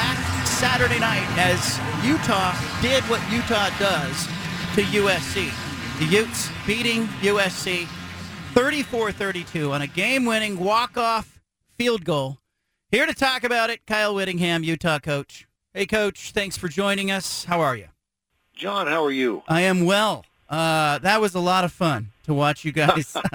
Last 0.00 0.60
Saturday 0.60 0.98
night 0.98 1.26
as 1.36 1.78
Utah 2.04 2.54
did 2.80 3.02
what 3.04 3.20
Utah 3.30 3.68
does 3.78 4.26
to 4.74 4.82
USC. 4.82 5.50
The 5.98 6.06
Utes 6.06 6.48
beating 6.66 7.06
USC 7.20 7.86
34 8.54 9.12
32 9.12 9.72
on 9.72 9.82
a 9.82 9.86
game 9.86 10.24
winning 10.24 10.58
walk 10.58 10.96
off 10.96 11.40
field 11.76 12.04
goal. 12.04 12.38
Here 12.90 13.04
to 13.04 13.14
talk 13.14 13.44
about 13.44 13.68
it, 13.68 13.86
Kyle 13.86 14.14
Whittingham, 14.14 14.64
Utah 14.64 14.98
coach. 14.98 15.46
Hey, 15.74 15.86
coach, 15.86 16.32
thanks 16.32 16.56
for 16.56 16.68
joining 16.68 17.10
us. 17.10 17.44
How 17.44 17.60
are 17.60 17.76
you? 17.76 17.88
John, 18.54 18.86
how 18.86 19.04
are 19.04 19.12
you? 19.12 19.42
I 19.48 19.60
am 19.60 19.84
well. 19.84 20.24
Uh, 20.50 20.98
that 20.98 21.20
was 21.20 21.34
a 21.34 21.40
lot 21.40 21.64
of 21.64 21.72
fun 21.72 22.10
to 22.24 22.34
watch 22.34 22.64
you 22.64 22.72
guys. 22.72 23.16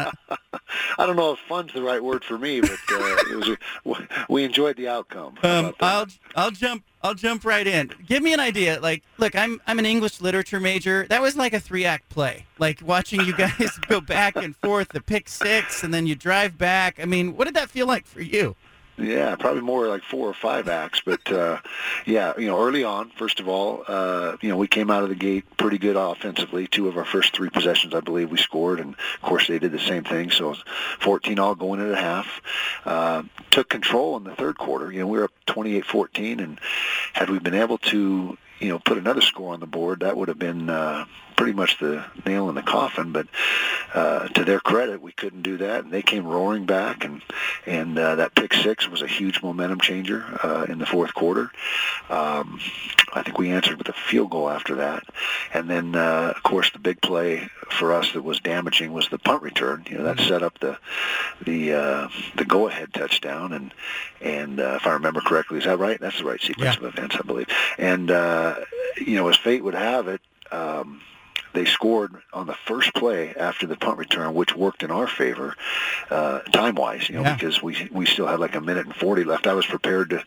I 0.97 1.05
don't 1.05 1.15
know 1.15 1.31
if 1.31 1.39
fun's 1.47 1.73
the 1.73 1.81
right 1.81 2.03
word 2.03 2.23
for 2.23 2.37
me, 2.37 2.59
but 2.59 2.71
uh, 2.71 3.15
it 3.31 3.35
was 3.83 4.05
we 4.29 4.43
enjoyed 4.43 4.75
the 4.75 4.87
outcome. 4.87 5.35
Um. 5.41 5.73
I'll 5.79 6.07
I'll 6.35 6.51
jump 6.51 6.83
I'll 7.01 7.13
jump 7.13 7.45
right 7.45 7.65
in. 7.65 7.91
Give 8.07 8.23
me 8.23 8.33
an 8.33 8.39
idea. 8.39 8.79
Like, 8.79 9.03
look, 9.17 9.35
I'm 9.35 9.61
I'm 9.67 9.79
an 9.79 9.85
English 9.85 10.21
literature 10.21 10.59
major. 10.59 11.05
That 11.07 11.21
was 11.21 11.35
like 11.37 11.53
a 11.53 11.59
three 11.59 11.85
act 11.85 12.09
play. 12.09 12.45
Like 12.59 12.81
watching 12.83 13.21
you 13.21 13.35
guys 13.35 13.77
go 13.87 14.01
back 14.01 14.35
and 14.35 14.55
forth, 14.55 14.89
the 14.89 15.01
pick 15.01 15.29
six, 15.29 15.83
and 15.83 15.93
then 15.93 16.07
you 16.07 16.15
drive 16.15 16.57
back. 16.57 16.99
I 16.99 17.05
mean, 17.05 17.37
what 17.37 17.45
did 17.45 17.53
that 17.53 17.69
feel 17.69 17.87
like 17.87 18.05
for 18.05 18.21
you? 18.21 18.55
Yeah, 18.97 19.35
probably 19.35 19.61
more 19.61 19.87
like 19.87 20.03
four 20.03 20.29
or 20.29 20.33
five 20.33 20.69
acts, 20.69 21.01
but 21.03 21.29
uh, 21.29 21.59
yeah, 22.05 22.33
you 22.37 22.47
know, 22.47 22.61
early 22.61 22.85
on, 22.85 23.09
first 23.09 23.41
of 23.41 23.49
all, 23.49 23.83
uh, 23.85 24.37
you 24.41 24.47
know, 24.47 24.55
we 24.55 24.67
came 24.67 24.89
out 24.89 25.03
of 25.03 25.09
the 25.09 25.15
gate 25.15 25.43
pretty 25.57 25.77
good 25.77 25.97
offensively. 25.97 26.67
Two 26.67 26.87
of 26.87 26.97
our 26.97 27.03
first 27.03 27.35
three 27.35 27.49
possessions, 27.49 27.93
I 27.93 27.99
believe, 27.99 28.31
we 28.31 28.37
scored, 28.37 28.79
and 28.79 28.93
of 28.93 29.21
course 29.21 29.47
they 29.47 29.59
did 29.59 29.73
the 29.73 29.79
same 29.79 30.05
thing. 30.05 30.31
So, 30.31 30.55
14 31.01 31.39
all 31.39 31.55
going 31.55 31.81
into 31.81 31.95
half. 31.97 32.41
Uh, 32.85 33.23
took 33.51 33.67
control 33.67 34.15
in 34.15 34.23
the 34.23 34.35
third 34.35 34.57
quarter. 34.57 34.89
You 34.89 35.01
know, 35.01 35.07
we 35.07 35.17
were 35.17 35.25
up 35.25 35.33
28-14, 35.47 36.41
and 36.41 36.59
had 37.11 37.29
we 37.29 37.39
been 37.39 37.53
able 37.53 37.79
to, 37.79 38.37
you 38.61 38.69
know, 38.69 38.79
put 38.79 38.97
another 38.97 39.21
score 39.21 39.53
on 39.53 39.59
the 39.59 39.67
board, 39.67 39.99
that 40.01 40.15
would 40.15 40.29
have 40.29 40.39
been 40.39 40.69
uh, 40.69 41.03
pretty 41.35 41.53
much 41.53 41.77
the 41.79 42.05
nail 42.25 42.49
in 42.49 42.55
the 42.55 42.61
coffin. 42.61 43.11
But 43.11 43.27
uh, 43.93 44.27
to 44.29 44.43
their 44.45 44.59
credit, 44.59 45.01
we 45.01 45.11
couldn't 45.11 45.41
do 45.43 45.57
that, 45.57 45.83
and 45.83 45.91
they 45.93 46.01
came 46.01 46.25
roaring 46.25 46.65
back, 46.65 47.03
and 47.05 47.21
and 47.65 47.97
uh, 47.97 48.15
that 48.15 48.35
pick 48.35 48.53
six 48.53 48.89
was 48.89 49.01
a 49.01 49.07
huge 49.07 49.41
momentum 49.41 49.79
changer 49.79 50.23
uh, 50.43 50.65
in 50.69 50.79
the 50.79 50.85
fourth 50.85 51.13
quarter. 51.13 51.51
Um, 52.09 52.59
I 53.13 53.21
think 53.23 53.37
we 53.37 53.51
answered 53.51 53.77
with 53.77 53.89
a 53.89 53.93
field 53.93 54.31
goal 54.31 54.49
after 54.49 54.75
that, 54.75 55.03
and 55.53 55.69
then 55.69 55.95
uh, 55.95 56.33
of 56.35 56.43
course 56.43 56.69
the 56.71 56.79
big 56.79 57.01
play 57.01 57.49
for 57.69 57.93
us 57.93 58.11
that 58.13 58.21
was 58.23 58.39
damaging 58.39 58.91
was 58.93 59.07
the 59.09 59.17
punt 59.19 59.41
return. 59.41 59.85
You 59.89 59.97
know 59.99 60.03
that 60.03 60.19
set 60.19 60.43
up 60.43 60.59
the 60.59 60.77
the 61.41 61.73
uh, 61.73 62.07
the 62.35 62.45
go 62.45 62.67
ahead 62.67 62.93
touchdown, 62.93 63.53
and 63.53 63.73
and 64.21 64.59
uh, 64.59 64.73
if 64.75 64.87
I 64.87 64.93
remember 64.93 65.21
correctly, 65.21 65.59
is 65.59 65.65
that 65.65 65.79
right? 65.79 65.99
That's 65.99 66.17
the 66.17 66.25
right 66.25 66.41
sequence 66.41 66.77
Yeah. 66.79 66.87
of 66.87 66.93
events, 66.97 67.15
I 67.15 67.21
believe. 67.25 67.47
And 67.77 68.11
uh, 68.11 68.55
you 68.97 69.15
know, 69.15 69.27
as 69.29 69.37
fate 69.37 69.63
would 69.63 69.75
have 69.75 70.07
it. 70.07 70.21
Um, 70.51 71.01
they 71.55 71.65
scored 71.65 72.13
on 72.33 72.45
the 72.47 72.53
first 72.53 72.93
play 72.93 73.33
after 73.35 73.65
the 73.65 73.75
punt 73.75 73.97
return, 73.97 74.33
which 74.33 74.55
worked 74.55 74.83
in 74.83 74.91
our 74.91 75.07
favor 75.07 75.55
uh, 76.11 76.39
time-wise, 76.51 77.09
you 77.09 77.15
know, 77.15 77.21
Yeah. 77.23 77.33
because 77.35 77.63
we 77.63 77.89
we 77.91 78.05
still 78.05 78.27
had 78.27 78.39
like 78.39 78.55
a 78.55 78.61
minute 78.61 78.85
and 78.85 78.95
40 78.95 79.23
left. 79.23 79.47
I 79.47 79.53
was 79.53 79.65
prepared 79.65 80.11
to 80.11 80.23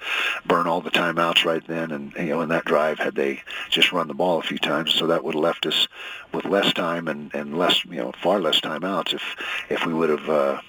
burn 0.47 0.67
all 0.67 0.81
the 0.81 0.91
timeouts 0.91 1.45
right 1.45 1.65
then, 1.67 1.91
and 1.93 2.13
you 2.17 2.31
know, 2.31 2.41
in 2.41 2.49
that 2.49 2.65
drive, 2.65 2.99
had 2.99 3.15
they 3.15 3.43
just 3.71 3.93
run 3.93 4.09
the 4.09 4.15
ball 4.15 4.39
a 4.41 4.43
few 4.43 4.59
times, 4.59 4.93
so 4.95 5.07
that 5.07 5.23
would 5.23 5.35
have 5.35 5.43
left 5.45 5.67
us 5.67 5.87
with 6.33 6.45
less 6.45 6.73
time 6.73 7.07
and 7.09 7.33
and 7.35 7.57
less, 7.57 7.85
you 7.85 7.97
know, 7.99 8.13
far 8.23 8.41
less 8.41 8.61
timeouts 8.61 9.15
if 9.15 9.37
if 9.71 9.87
we 9.87 9.95
would 9.95 10.11
have. 10.11 10.29
Uh, 10.29 10.61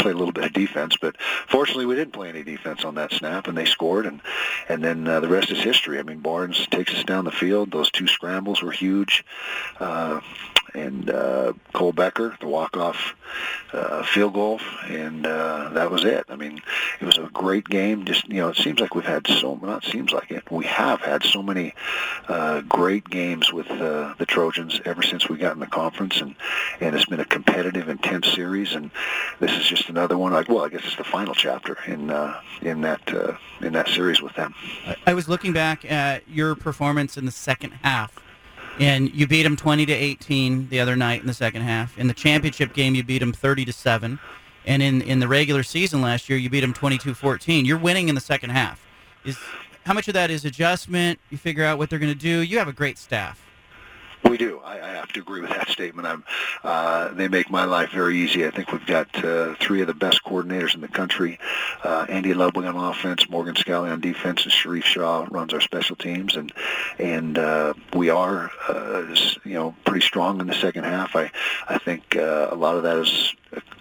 played 0.00 0.14
a 0.14 0.18
little 0.18 0.32
bit 0.32 0.44
of 0.44 0.52
defense, 0.52 0.96
but 1.00 1.16
fortunately 1.20 1.86
we 1.86 1.94
didn't 1.94 2.12
play 2.12 2.28
any 2.28 2.42
defense 2.42 2.84
on 2.84 2.94
that 2.96 3.12
snap, 3.12 3.46
and 3.48 3.56
they 3.56 3.64
scored, 3.64 4.06
and 4.06 4.20
and 4.68 4.82
then 4.82 5.06
uh, 5.06 5.20
the 5.20 5.28
rest 5.28 5.50
is 5.50 5.58
history. 5.58 5.98
I 5.98 6.02
mean, 6.02 6.20
Barnes 6.20 6.66
takes 6.68 6.94
us 6.94 7.04
down 7.04 7.24
the 7.24 7.30
field. 7.30 7.70
Those 7.70 7.90
two 7.90 8.06
scrambles 8.06 8.62
were 8.62 8.72
huge, 8.72 9.24
uh, 9.78 10.20
and 10.74 11.10
uh, 11.10 11.52
Cole 11.72 11.92
Becker, 11.92 12.36
the 12.40 12.46
walk-off 12.46 13.14
uh, 13.72 14.02
field 14.04 14.34
goal, 14.34 14.60
and 14.88 15.26
uh, 15.26 15.70
that 15.70 15.90
was 15.90 16.04
it. 16.04 16.24
I 16.28 16.36
mean, 16.36 16.60
it 17.00 17.04
was 17.04 17.18
a 17.18 17.28
great 17.32 17.68
game. 17.68 18.04
Just 18.04 18.28
you 18.28 18.36
know, 18.40 18.48
it 18.48 18.56
seems 18.56 18.80
like 18.80 18.94
we've 18.94 19.04
had 19.04 19.26
so 19.26 19.54
not 19.62 19.84
seems 19.84 20.12
like 20.12 20.30
it. 20.30 20.50
We 20.50 20.64
have 20.66 21.00
had 21.00 21.22
so 21.24 21.42
many 21.42 21.74
uh, 22.28 22.62
great 22.62 23.08
games 23.08 23.52
with 23.52 23.70
uh, 23.70 24.14
the 24.18 24.26
Trojans 24.26 24.80
ever 24.84 25.02
since 25.02 25.28
we 25.28 25.36
got 25.36 25.54
in 25.54 25.60
the 25.60 25.66
conference, 25.66 26.20
and 26.20 26.34
and 26.80 26.94
it's 26.94 27.04
been 27.06 27.20
a 27.20 27.24
competitive, 27.24 27.88
intense 27.88 28.32
series, 28.32 28.74
and 28.74 28.90
this 29.38 29.52
is 29.52 29.66
just 29.66 29.88
another 29.88 30.18
one. 30.18 30.32
Like, 30.32 30.48
well, 30.48 30.64
I 30.64 30.68
guess 30.68 30.82
it's 30.84 30.96
the 30.96 31.04
final 31.04 31.34
chapter 31.34 31.76
in 31.86 32.10
uh, 32.10 32.40
in 32.62 32.80
that 32.82 33.12
uh, 33.14 33.36
in 33.60 33.72
that 33.74 33.88
series 33.88 34.20
with 34.22 34.34
them. 34.34 34.54
I- 34.86 34.96
I 35.06 35.14
was 35.14 35.28
looking 35.28 35.52
back 35.52 35.90
at 35.90 36.28
your 36.28 36.54
performance 36.54 37.16
in 37.16 37.24
the 37.24 37.32
second 37.32 37.72
half, 37.82 38.16
and 38.80 39.14
you 39.14 39.26
beat 39.26 39.42
them 39.42 39.56
20 39.56 39.84
to 39.86 39.92
18 39.92 40.70
the 40.70 40.80
other 40.80 40.96
night 40.96 41.20
in 41.20 41.26
the 41.26 41.34
second 41.34 41.62
half. 41.62 41.96
In 41.98 42.08
the 42.08 42.14
championship 42.14 42.72
game, 42.72 42.94
you 42.94 43.04
beat 43.04 43.18
them 43.18 43.32
30 43.32 43.66
to 43.66 43.72
7. 43.72 44.18
And 44.64 44.82
in, 44.82 45.02
in 45.02 45.20
the 45.20 45.28
regular 45.28 45.62
season 45.62 46.00
last 46.00 46.30
year, 46.30 46.38
you 46.38 46.48
beat 46.48 46.60
them 46.60 46.72
22-14. 46.72 47.66
You're 47.66 47.78
winning 47.78 48.08
in 48.08 48.14
the 48.14 48.20
second 48.22 48.50
half. 48.50 48.84
Is 49.24 49.38
how 49.84 49.92
much 49.92 50.08
of 50.08 50.14
that 50.14 50.30
is 50.30 50.46
adjustment? 50.46 51.20
You 51.28 51.36
figure 51.36 51.64
out 51.64 51.76
what 51.76 51.90
they're 51.90 51.98
going 51.98 52.12
to 52.12 52.18
do. 52.18 52.40
You 52.40 52.58
have 52.58 52.68
a 52.68 52.72
great 52.72 52.96
staff. 52.96 53.46
We 54.28 54.36
do. 54.36 54.60
I, 54.64 54.74
I 54.74 54.88
have 54.90 55.12
to 55.12 55.20
agree 55.20 55.40
with 55.40 55.50
that 55.50 55.68
statement. 55.68 56.06
I'm, 56.06 56.24
uh, 56.62 57.12
they 57.14 57.28
make 57.28 57.50
my 57.50 57.64
life 57.64 57.90
very 57.90 58.18
easy. 58.18 58.46
I 58.46 58.50
think 58.50 58.70
we've 58.70 58.86
got 58.86 59.24
uh, 59.24 59.54
three 59.60 59.80
of 59.80 59.86
the 59.86 59.94
best 59.94 60.22
coordinators 60.24 60.74
in 60.74 60.82
the 60.82 60.88
country. 60.88 61.38
Uh, 61.82 62.06
Andy 62.08 62.34
Ludwig 62.34 62.66
on 62.66 62.76
offense, 62.76 63.28
Morgan 63.30 63.54
Scalley 63.54 63.90
on 63.90 64.00
defense, 64.00 64.44
and 64.44 64.52
Sharrieff 64.52 64.84
Shah 64.84 65.26
runs 65.30 65.54
our 65.54 65.60
special 65.60 65.96
teams. 65.96 66.36
And 66.36 66.52
and 66.98 67.38
uh, 67.38 67.74
we 67.94 68.10
are, 68.10 68.50
uh, 68.68 69.16
you 69.44 69.54
know, 69.54 69.74
pretty 69.84 70.04
strong 70.04 70.40
in 70.40 70.46
the 70.46 70.54
second 70.54 70.84
half. 70.84 71.16
I 71.16 71.30
I 71.68 71.78
think 71.78 72.16
uh, 72.16 72.48
a 72.50 72.56
lot 72.56 72.76
of 72.76 72.82
that 72.82 72.98
is 72.98 73.34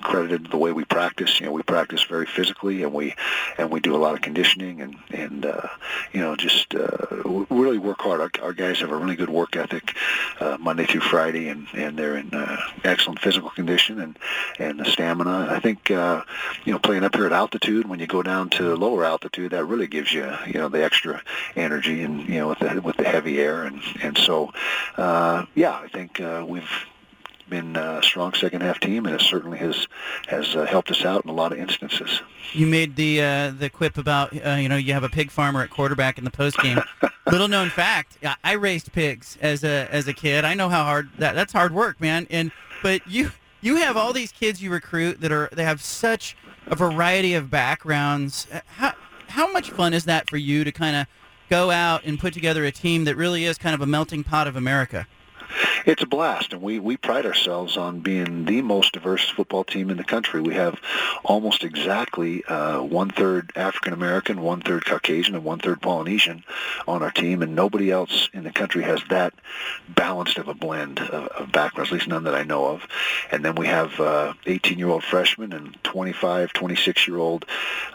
credited 0.10 0.46
to 0.46 0.50
the 0.50 0.58
way 0.58 0.72
we 0.72 0.84
practice. 0.86 1.40
You 1.40 1.46
know, 1.46 1.52
we 1.52 1.62
practice 1.62 2.04
very 2.04 2.26
physically, 2.26 2.82
and 2.82 2.92
we 2.92 3.16
and 3.58 3.70
we 3.70 3.80
do 3.80 3.96
a 3.96 4.02
lot 4.06 4.16
of 4.16 4.22
conditioning, 4.22 4.82
and 4.82 4.96
and 5.12 5.46
uh, 5.46 5.68
you 6.12 6.20
know, 6.20 6.36
just 6.36 6.74
uh, 6.74 7.06
really 7.50 7.78
work 7.78 8.02
hard. 8.02 8.20
Our, 8.20 8.32
our 8.42 8.54
guys 8.54 8.80
have 8.80 8.92
a 8.92 8.98
really 8.98 9.16
good 9.16 9.30
work 9.30 9.56
ethic, 9.56 9.96
uh, 10.40 10.58
Monday 10.60 10.86
through 10.86 11.02
Friday, 11.02 11.48
and 11.48 11.68
and 11.74 11.98
they're 11.98 12.18
in 12.18 12.34
uh, 12.34 12.58
excellent 12.84 13.20
physical 13.20 13.52
condition 13.52 14.02
and 14.02 14.18
and 14.58 14.80
the 14.80 14.86
stamina. 14.86 15.42
And 15.42 15.52
I 15.52 15.60
think 15.60 15.92
uh, 15.92 16.24
you 16.66 16.74
know, 16.74 16.80
playing 16.80 17.04
up 17.04 17.16
here 17.16 17.28
at 17.28 17.32
altitude, 17.32 17.88
when 17.88 18.00
you 18.00 18.08
go 18.08 18.24
down 18.24 18.50
to 18.52 18.76
lower 18.76 19.06
altitude, 19.06 19.52
that 19.52 19.66
really 19.66 19.88
gives 19.88 20.12
you 20.12 20.34
you 20.48 20.54
know 20.54 20.70
the 20.70 20.84
extra 20.84 21.22
energy, 21.56 22.02
and 22.02 22.28
you 22.28 22.40
know 22.40 22.50
with 22.50 22.60
the 22.60 22.82
with 22.82 22.98
the 22.98 23.06
heavy 23.06 23.40
air, 23.40 23.64
and 23.64 23.80
and 24.02 24.18
so 24.18 24.52
uh, 24.98 25.46
yeah, 25.54 25.74
I 25.74 25.88
think 25.88 26.20
uh, 26.20 26.44
we've 26.48 26.70
been 27.50 27.76
a 27.76 28.02
strong 28.04 28.34
second 28.34 28.62
half 28.62 28.80
team, 28.80 29.06
and 29.06 29.16
it 29.16 29.22
certainly 29.22 29.58
has 29.58 29.88
has 30.28 30.56
uh, 30.56 30.66
helped 30.66 30.92
us 30.92 31.04
out 31.04 31.24
in 31.24 31.30
a 31.30 31.34
lot 31.34 31.52
of 31.52 31.58
instances. 31.58 32.22
You 32.54 32.68
made 32.68 32.96
the 32.96 33.22
uh, 33.22 33.52
the 33.52 33.70
quip 33.70 33.98
about 33.98 34.34
uh, 34.46 34.52
you 34.52 34.70
know 34.70 34.78
you 34.78 34.94
have 34.94 35.04
a 35.04 35.10
pig 35.10 35.32
farmer 35.32 35.62
at 35.62 35.70
quarterback 35.70 36.18
in 36.18 36.24
the 36.24 36.32
post 36.32 36.58
game. 36.60 36.80
Little 37.32 37.48
known 37.48 37.70
fact: 37.70 38.18
I- 38.44 38.54
raised 38.54 38.92
pigs 38.92 39.38
as 39.42 39.64
a 39.64 39.88
as 39.92 40.08
a 40.08 40.14
kid. 40.14 40.46
I 40.46 40.54
know 40.54 40.70
how 40.70 40.84
hard 40.84 41.10
that 41.18 41.36
that's 41.36 41.54
hard 41.54 41.74
work, 41.74 42.00
man. 42.00 42.28
And 42.30 42.52
but 42.82 43.08
you 43.08 43.32
you 43.62 43.78
have 43.78 43.98
all 43.98 44.14
these 44.14 44.32
kids 44.32 44.62
you 44.62 44.72
recruit 44.72 45.22
that 45.22 45.32
are 45.32 45.50
they 45.52 45.64
have 45.64 45.82
such 45.82 46.36
a 46.68 46.76
variety 46.76 47.34
of 47.34 47.50
backgrounds. 47.50 48.48
How 48.68 48.94
how 49.28 49.52
much 49.52 49.72
fun 49.72 49.94
is 49.94 50.06
that 50.06 50.30
for 50.30 50.38
you 50.38 50.64
to 50.64 50.72
kind 50.72 50.96
of 50.96 51.08
go 51.50 51.72
out 51.72 52.04
and 52.04 52.20
put 52.20 52.34
together 52.34 52.64
a 52.66 52.72
team 52.72 53.06
that 53.06 53.16
really 53.16 53.46
is 53.46 53.58
kind 53.58 53.74
of 53.74 53.82
a 53.82 53.86
melting 53.88 54.24
pot 54.24 54.48
of 54.48 54.56
America? 54.56 55.08
It's 55.86 56.04
a 56.04 56.08
blast, 56.08 56.54
and 56.54 56.62
we 56.62 56.80
we 56.80 56.98
pride 56.98 57.26
ourselves 57.26 57.78
on 57.78 58.00
being 58.00 58.46
the 58.46 58.62
most 58.62 58.94
diverse 58.94 59.28
football 59.30 59.64
team 59.64 59.90
in 59.90 59.98
the 59.98 60.04
country. 60.04 60.42
We 60.42 60.56
have 60.56 60.80
almost 61.24 61.64
exactly 61.64 62.44
uh, 62.46 62.82
one 62.82 63.10
third 63.10 63.52
African 63.56 63.94
American, 63.94 64.42
one 64.42 64.62
third 64.62 64.86
Caucasian, 64.86 65.36
and 65.36 65.44
one 65.44 65.60
third 65.60 65.82
Polynesian 65.82 66.44
on 66.88 67.04
our 67.04 67.12
team, 67.12 67.42
and 67.42 67.56
nobody 67.56 67.92
else 67.92 68.30
in 68.34 68.44
the 68.44 68.52
country 68.52 68.84
has 68.84 69.02
that 69.10 69.34
balanced 69.88 70.38
of 70.38 70.48
a 70.48 70.54
blend 70.54 71.00
of, 71.00 71.28
of 71.28 71.52
backgrounds, 71.52 71.92
at 71.92 71.94
least 71.94 72.08
none 72.08 72.24
that 72.26 72.36
I 72.36 72.44
know 72.44 72.68
of. 72.68 72.88
And 73.32 73.44
then 73.44 73.56
we 73.56 73.68
have 73.68 74.00
uh, 74.00 74.34
18-year-old 74.46 75.04
freshmen 75.04 75.54
and 75.54 75.82
25, 75.84 76.54
26-year-old, 76.54 77.46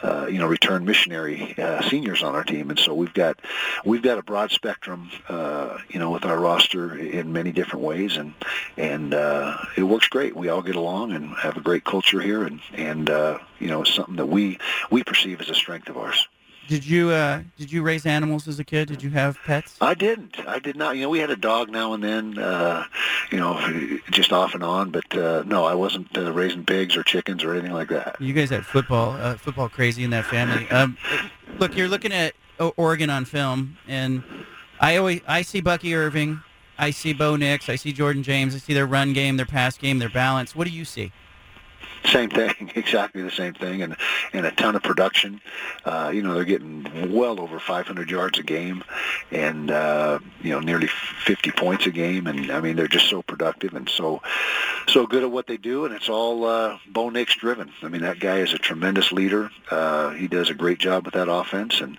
uh, 0.03 0.27
you 0.27 0.39
know, 0.39 0.47
returned 0.47 0.87
missionary 0.87 1.55
uh, 1.59 1.83
seniors 1.83 2.23
on 2.23 2.35
our 2.35 2.45
team, 2.45 2.71
and 2.71 2.79
so 2.79 2.95
we've 2.95 3.15
got 3.15 3.39
we've 3.85 4.03
got 4.03 4.19
a 4.19 4.23
broad 4.23 4.51
spectrum, 4.51 5.11
uh, 5.29 5.79
you 5.89 5.99
know, 5.99 6.11
with 6.11 6.25
our 6.25 6.39
roster 6.39 6.97
in 6.97 7.33
many 7.33 7.44
different 7.53 7.85
ways, 7.85 8.17
and 8.17 8.35
and 8.77 9.15
uh, 9.15 9.57
it 9.77 9.83
works 9.83 10.09
great. 10.09 10.37
We 10.37 10.49
all 10.49 10.63
get 10.63 10.77
along 10.77 11.13
and 11.13 11.35
have 11.37 11.57
a 11.57 11.61
great 11.61 11.85
culture 11.85 12.21
here, 12.21 12.45
and 12.45 12.61
and 12.75 13.11
uh, 13.11 13.39
you 13.59 13.69
know, 13.69 13.83
it's 13.83 13.95
something 13.95 14.17
that 14.17 14.27
we 14.27 14.59
we 14.91 15.03
perceive 15.05 15.41
as 15.41 15.49
a 15.49 15.55
strength 15.55 15.89
of 15.89 15.97
ours. 15.97 16.29
Did 16.67 16.87
you 16.87 17.11
uh, 17.11 17.43
did 17.59 17.71
you 17.71 17.83
raise 17.83 18.07
animals 18.07 18.49
as 18.49 18.59
a 18.59 18.65
kid? 18.65 18.89
Did 18.89 19.03
you 19.03 19.11
have 19.11 19.39
pets? 19.45 19.77
I 19.81 19.93
didn't. 19.95 20.39
I 20.49 20.59
did 20.59 20.77
not. 20.77 20.97
You 20.97 21.03
know, 21.03 21.11
we 21.11 21.19
had 21.19 21.31
a 21.31 21.37
dog 21.37 21.69
now 21.71 21.93
and 21.93 22.03
then, 22.03 22.39
uh, 22.39 22.85
you 23.31 23.39
know, 23.39 23.61
just 24.11 24.33
off 24.33 24.55
and 24.55 24.63
on. 24.63 24.91
But 24.91 25.15
uh, 25.15 25.43
no, 25.47 25.65
I 25.65 25.75
wasn't 25.75 26.17
uh, 26.17 26.33
raising 26.33 26.65
pigs 26.65 26.97
or 26.97 27.03
chickens 27.03 27.45
or 27.45 27.53
anything 27.53 27.73
like 27.73 27.89
that. 27.91 28.17
You 28.19 28.33
guys 28.33 28.49
had 28.49 28.65
football, 28.65 29.11
uh, 29.11 29.37
football 29.37 29.69
crazy 29.69 30.05
in 30.05 30.11
that 30.11 30.25
family. 30.25 30.69
Um, 30.71 30.97
look, 31.59 31.77
you're 31.77 31.89
looking 31.89 32.13
at 32.13 32.35
Oregon 32.59 33.11
on 33.11 33.27
film, 33.27 33.77
and 33.87 34.23
I 34.81 34.97
always 34.97 35.21
I 35.29 35.43
see 35.43 35.61
Bucky 35.61 35.95
Irving, 35.95 36.43
I 36.79 36.91
see 36.91 37.13
Bo 37.13 37.37
Nix, 37.37 37.69
I 37.69 37.77
see 37.77 37.93
Jordan 37.93 38.23
James, 38.23 38.55
I 38.55 38.59
see 38.59 38.75
their 38.75 38.87
run 38.87 39.13
game, 39.13 39.37
their 39.37 39.47
pass 39.47 39.77
game, 39.79 39.99
their 39.99 40.09
balance. 40.09 40.55
What 40.55 40.67
do 40.67 40.73
you 40.73 40.85
see? 40.85 41.13
Same 42.07 42.29
thing, 42.29 42.71
exactly 42.75 43.23
the 43.23 43.31
same 43.31 43.55
thing, 43.55 43.83
and 43.83 43.97
and 44.33 44.45
a 44.45 44.51
ton 44.51 44.77
of 44.77 44.83
production. 44.83 45.41
Uh, 45.85 46.11
you 46.13 46.23
know, 46.23 46.35
they're 46.35 46.45
getting 46.45 47.13
well 47.13 47.41
over 47.41 47.59
500 47.59 48.11
yards 48.11 48.39
a 48.39 48.43
game, 48.43 48.85
and 49.31 49.71
uh, 49.71 50.19
you 50.43 50.51
know, 50.51 50.61
nearly 50.61 50.87
50 50.87 51.51
points 51.53 51.87
a 51.87 51.91
game, 51.91 52.27
and 52.27 52.51
I 52.51 52.61
mean, 52.61 52.77
they're 52.77 52.89
just 52.89 53.09
so 53.09 53.23
productive 53.23 53.75
and 53.75 53.89
so 53.89 54.21
so 54.87 55.07
good 55.07 55.23
at 55.23 55.31
what 55.31 55.47
they 55.47 55.57
do, 55.57 55.87
and 55.87 55.95
it's 55.95 56.11
all 56.11 56.45
uh, 56.45 56.79
Bo 56.89 57.09
Nix 57.09 57.37
driven. 57.37 57.71
I 57.83 57.89
mean, 57.89 58.03
that 58.03 58.21
guy 58.21 58.39
is 58.39 58.53
a 58.53 58.59
tremendous 58.59 59.11
leader. 59.11 59.51
Uh, 59.71 60.11
he 60.11 60.29
does 60.29 60.51
a 60.51 60.55
great 60.55 60.79
job 60.79 61.07
with 61.07 61.15
that 61.15 61.31
offense, 61.31 61.81
and 61.81 61.97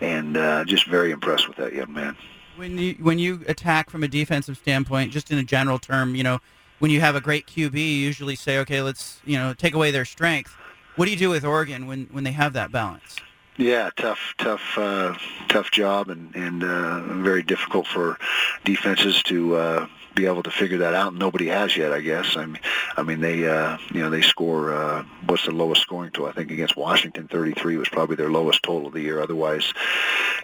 and 0.00 0.36
uh, 0.36 0.64
just 0.64 0.86
very 0.86 1.12
impressed 1.12 1.46
with 1.46 1.58
that 1.58 1.72
young 1.72 1.92
man. 1.92 2.16
When 2.56 2.78
you 2.78 2.94
when 3.00 3.18
you 3.18 3.42
attack 3.48 3.90
from 3.90 4.02
a 4.04 4.08
defensive 4.08 4.56
standpoint, 4.56 5.12
just 5.12 5.30
in 5.30 5.38
a 5.38 5.42
general 5.42 5.78
term, 5.78 6.14
you 6.14 6.22
know 6.22 6.40
when 6.78 6.90
you 6.90 7.00
have 7.00 7.16
a 7.16 7.20
great 7.20 7.46
QB, 7.46 7.74
you 7.74 7.80
usually 7.80 8.36
say, 8.36 8.58
okay, 8.58 8.82
let's 8.82 9.20
you 9.24 9.36
know 9.36 9.54
take 9.54 9.74
away 9.74 9.90
their 9.90 10.04
strength. 10.04 10.54
What 10.96 11.06
do 11.06 11.10
you 11.10 11.16
do 11.16 11.30
with 11.30 11.44
Oregon 11.44 11.86
when 11.86 12.06
when 12.12 12.24
they 12.24 12.32
have 12.32 12.52
that 12.52 12.70
balance? 12.70 13.16
Yeah, 13.56 13.90
tough, 13.96 14.34
tough, 14.38 14.76
uh, 14.76 15.14
tough 15.48 15.70
job, 15.70 16.08
and 16.10 16.34
and 16.34 16.64
uh, 16.64 17.00
very 17.22 17.42
difficult 17.42 17.86
for 17.86 18.18
defenses 18.64 19.22
to 19.24 19.56
uh, 19.56 19.86
be 20.14 20.26
able 20.26 20.42
to 20.42 20.50
figure 20.50 20.78
that 20.78 20.94
out. 20.94 21.14
Nobody 21.14 21.48
has 21.48 21.76
yet, 21.76 21.92
I 21.92 22.00
guess. 22.00 22.36
I 22.36 22.46
mean, 22.46 22.60
I 22.96 23.02
mean 23.02 23.20
they, 23.20 23.48
uh, 23.48 23.78
you 23.92 24.00
know, 24.00 24.10
they 24.10 24.22
score. 24.22 24.72
Uh, 24.72 25.04
what's 25.26 25.44
the 25.44 25.52
lowest 25.52 25.82
scoring 25.82 26.10
total? 26.10 26.26
I 26.26 26.32
think 26.32 26.50
against 26.50 26.76
Washington, 26.76 27.28
33 27.28 27.76
was 27.76 27.88
probably 27.88 28.16
their 28.16 28.30
lowest 28.30 28.62
total 28.62 28.88
of 28.88 28.94
the 28.94 29.00
year. 29.00 29.20
Otherwise, 29.20 29.72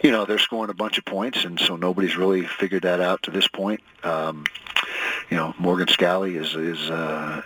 you 0.03 0.11
know, 0.11 0.25
they're 0.25 0.39
scoring 0.39 0.69
a 0.69 0.75
bunch 0.75 0.97
of 0.97 1.05
points, 1.05 1.45
and 1.45 1.59
so 1.59 1.75
nobody's 1.75 2.17
really 2.17 2.45
figured 2.45 2.83
that 2.83 3.01
out 3.01 3.23
to 3.23 3.31
this 3.31 3.47
point. 3.47 3.81
Um, 4.03 4.45
you 5.29 5.37
know, 5.37 5.53
Morgan 5.57 5.87
Scalley 5.87 6.35
is 6.35 6.55
is 6.55 6.89
uh, 6.89 7.41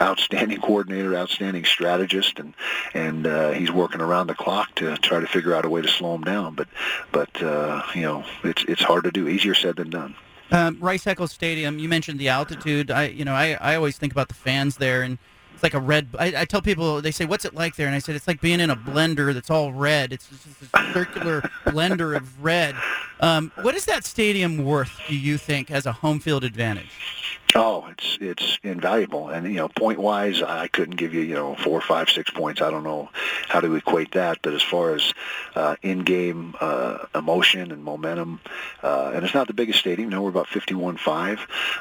outstanding 0.00 0.60
coordinator, 0.62 1.16
outstanding 1.16 1.64
strategist, 1.64 2.38
and 2.38 2.54
and 2.92 3.26
uh, 3.26 3.50
he's 3.52 3.72
working 3.72 4.00
around 4.02 4.26
the 4.26 4.34
clock 4.34 4.74
to 4.76 4.96
try 4.98 5.20
to 5.20 5.26
figure 5.26 5.54
out 5.54 5.64
a 5.64 5.70
way 5.70 5.80
to 5.80 5.88
slow 5.88 6.14
him 6.14 6.22
down. 6.22 6.54
But 6.54 6.68
but 7.12 7.42
uh, 7.42 7.82
you 7.94 8.02
know, 8.02 8.24
it's 8.44 8.64
it's 8.64 8.82
hard 8.82 9.04
to 9.04 9.10
do. 9.10 9.26
Easier 9.26 9.54
said 9.54 9.76
than 9.76 9.90
done. 9.90 10.14
Um, 10.52 10.78
Rice 10.80 11.06
Eccles 11.06 11.32
Stadium. 11.32 11.78
You 11.78 11.88
mentioned 11.88 12.18
the 12.18 12.28
altitude. 12.28 12.90
I, 12.90 13.06
you 13.06 13.24
know, 13.24 13.34
I, 13.34 13.56
I 13.60 13.76
always 13.76 13.96
think 13.98 14.12
about 14.12 14.28
the 14.28 14.34
fans 14.34 14.76
there, 14.76 15.02
and 15.02 15.18
it's 15.54 15.62
like 15.62 15.74
a 15.74 15.80
red. 15.80 16.08
I, 16.18 16.32
I 16.38 16.44
tell 16.44 16.62
people 16.62 17.00
they 17.00 17.10
say, 17.10 17.24
"What's 17.24 17.44
it 17.44 17.54
like 17.54 17.76
there?" 17.76 17.86
And 17.86 17.94
I 17.94 17.98
said, 17.98 18.16
"It's 18.16 18.26
like 18.26 18.40
being 18.40 18.60
in 18.60 18.70
a 18.70 18.76
blender 18.76 19.32
that's 19.32 19.50
all 19.50 19.72
red. 19.72 20.12
It's 20.12 20.28
just 20.28 20.74
a 20.74 20.92
circular 20.92 21.42
blender 21.66 22.16
of 22.16 22.42
red." 22.42 22.74
Um, 23.20 23.52
what 23.62 23.74
is 23.74 23.84
that 23.84 24.04
stadium 24.04 24.64
worth? 24.64 24.98
Do 25.08 25.16
you 25.16 25.36
think 25.38 25.70
as 25.70 25.86
a 25.86 25.92
home 25.92 26.18
field 26.20 26.44
advantage? 26.44 27.39
Oh, 27.56 27.88
it's 27.90 28.16
it's 28.20 28.58
invaluable, 28.62 29.28
and 29.28 29.44
you 29.46 29.56
know, 29.56 29.68
point 29.68 29.98
wise, 29.98 30.40
I 30.40 30.68
couldn't 30.68 30.96
give 30.96 31.14
you 31.14 31.22
you 31.22 31.34
know 31.34 31.56
four, 31.56 31.80
five, 31.80 32.08
six 32.08 32.30
points. 32.30 32.62
I 32.62 32.70
don't 32.70 32.84
know 32.84 33.10
how 33.48 33.60
to 33.60 33.74
equate 33.74 34.12
that, 34.12 34.38
but 34.42 34.54
as 34.54 34.62
far 34.62 34.94
as 34.94 35.12
uh, 35.56 35.74
in-game 35.82 36.54
uh, 36.60 37.06
emotion 37.12 37.72
and 37.72 37.82
momentum, 37.82 38.40
uh, 38.84 39.10
and 39.14 39.24
it's 39.24 39.34
not 39.34 39.48
the 39.48 39.52
biggest 39.52 39.80
stadium. 39.80 40.10
Know, 40.10 40.22
we're 40.22 40.30
about 40.30 40.46
fifty-one 40.46 40.96
five, 40.96 41.40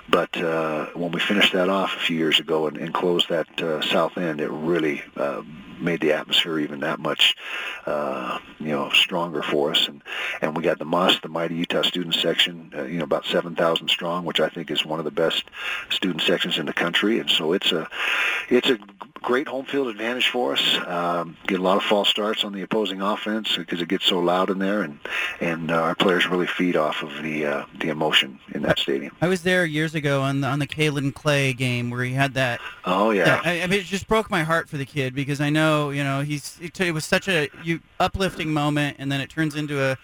but 0.09 0.35
uh, 0.37 0.87
when 0.95 1.11
we 1.11 1.19
finished 1.19 1.53
that 1.53 1.69
off 1.69 1.95
a 1.95 1.99
few 1.99 2.17
years 2.17 2.39
ago 2.39 2.67
and, 2.67 2.77
and 2.77 2.91
closed 2.91 3.29
that 3.29 3.61
uh, 3.61 3.81
south 3.81 4.17
end, 4.17 4.41
it 4.41 4.49
really 4.49 5.03
uh, 5.17 5.43
made 5.81 6.01
the 6.01 6.13
atmosphere 6.13 6.59
even 6.59 6.81
that 6.81 6.99
much, 6.99 7.35
uh, 7.85 8.39
you 8.59 8.69
know, 8.69 8.89
stronger 8.91 9.41
for 9.41 9.71
us. 9.71 9.87
And 9.87 10.01
and 10.41 10.55
we 10.55 10.63
got 10.63 10.79
the 10.79 10.85
MUSS, 10.85 11.19
the 11.21 11.29
Mighty 11.29 11.55
Utah 11.55 11.81
Student 11.81 12.15
Section, 12.15 12.71
uh, 12.75 12.83
you 12.83 12.97
know, 12.97 13.03
about 13.03 13.25
7,000 13.25 13.89
strong, 13.89 14.25
which 14.25 14.39
I 14.39 14.49
think 14.49 14.71
is 14.71 14.85
one 14.85 14.99
of 14.99 15.05
the 15.05 15.11
best 15.11 15.43
student 15.89 16.21
sections 16.21 16.57
in 16.57 16.65
the 16.65 16.73
country. 16.73 17.19
And 17.19 17.29
so 17.29 17.53
it's 17.53 17.71
a 17.71 17.87
it's 18.49 18.69
a 18.69 18.79
great 19.21 19.47
home 19.47 19.65
field 19.65 19.87
advantage 19.87 20.29
for 20.29 20.53
us. 20.53 20.77
Um, 20.87 21.37
get 21.47 21.59
a 21.59 21.63
lot 21.63 21.77
of 21.77 21.83
false 21.83 22.09
starts 22.09 22.43
on 22.43 22.53
the 22.53 22.61
opposing 22.61 23.01
offense 23.01 23.57
because 23.57 23.81
it 23.81 23.89
gets 23.89 24.05
so 24.05 24.19
loud 24.19 24.49
in 24.49 24.59
there, 24.59 24.81
and 24.81 24.99
and 25.39 25.71
uh, 25.71 25.75
our 25.75 25.95
players 25.95 26.27
really 26.27 26.47
feed 26.47 26.75
off 26.75 27.03
of 27.03 27.21
the 27.21 27.45
uh, 27.45 27.65
the 27.79 27.89
emotion 27.89 28.39
in 28.53 28.61
that 28.63 28.79
stadium. 28.79 29.15
I 29.21 29.27
was 29.27 29.43
there 29.43 29.65
years 29.65 29.95
ago 29.95 30.21
on 30.21 30.41
the, 30.41 30.47
on 30.47 30.59
the 30.59 30.67
Kaelin 30.67 31.13
Clay 31.13 31.53
game 31.53 31.89
where 31.89 32.03
he 32.03 32.13
had 32.13 32.33
that. 32.35 32.59
Oh 32.85 33.11
yeah. 33.11 33.25
That, 33.25 33.45
I, 33.45 33.61
I, 33.61 33.67
mean, 33.67 33.79
it 33.79 33.85
just 33.85 34.07
broke 34.07 34.29
my 34.29 34.43
heart 34.43 34.69
for 34.69 34.77
the 34.77 34.85
kid 34.85 35.13
because 35.13 35.41
I 35.41 35.49
know 35.49 35.68
you 35.89 36.03
know 36.03 36.21
he's 36.21 36.57
it, 36.61 36.79
it 36.79 36.93
was 36.93 37.05
such 37.05 37.27
a 37.27 37.49
you, 37.63 37.79
uplifting 37.99 38.53
moment, 38.53 38.97
and 38.99 39.11
then 39.11 39.21
it 39.21 39.29
turns 39.29 39.55
into 39.55 39.81
a 39.81 39.97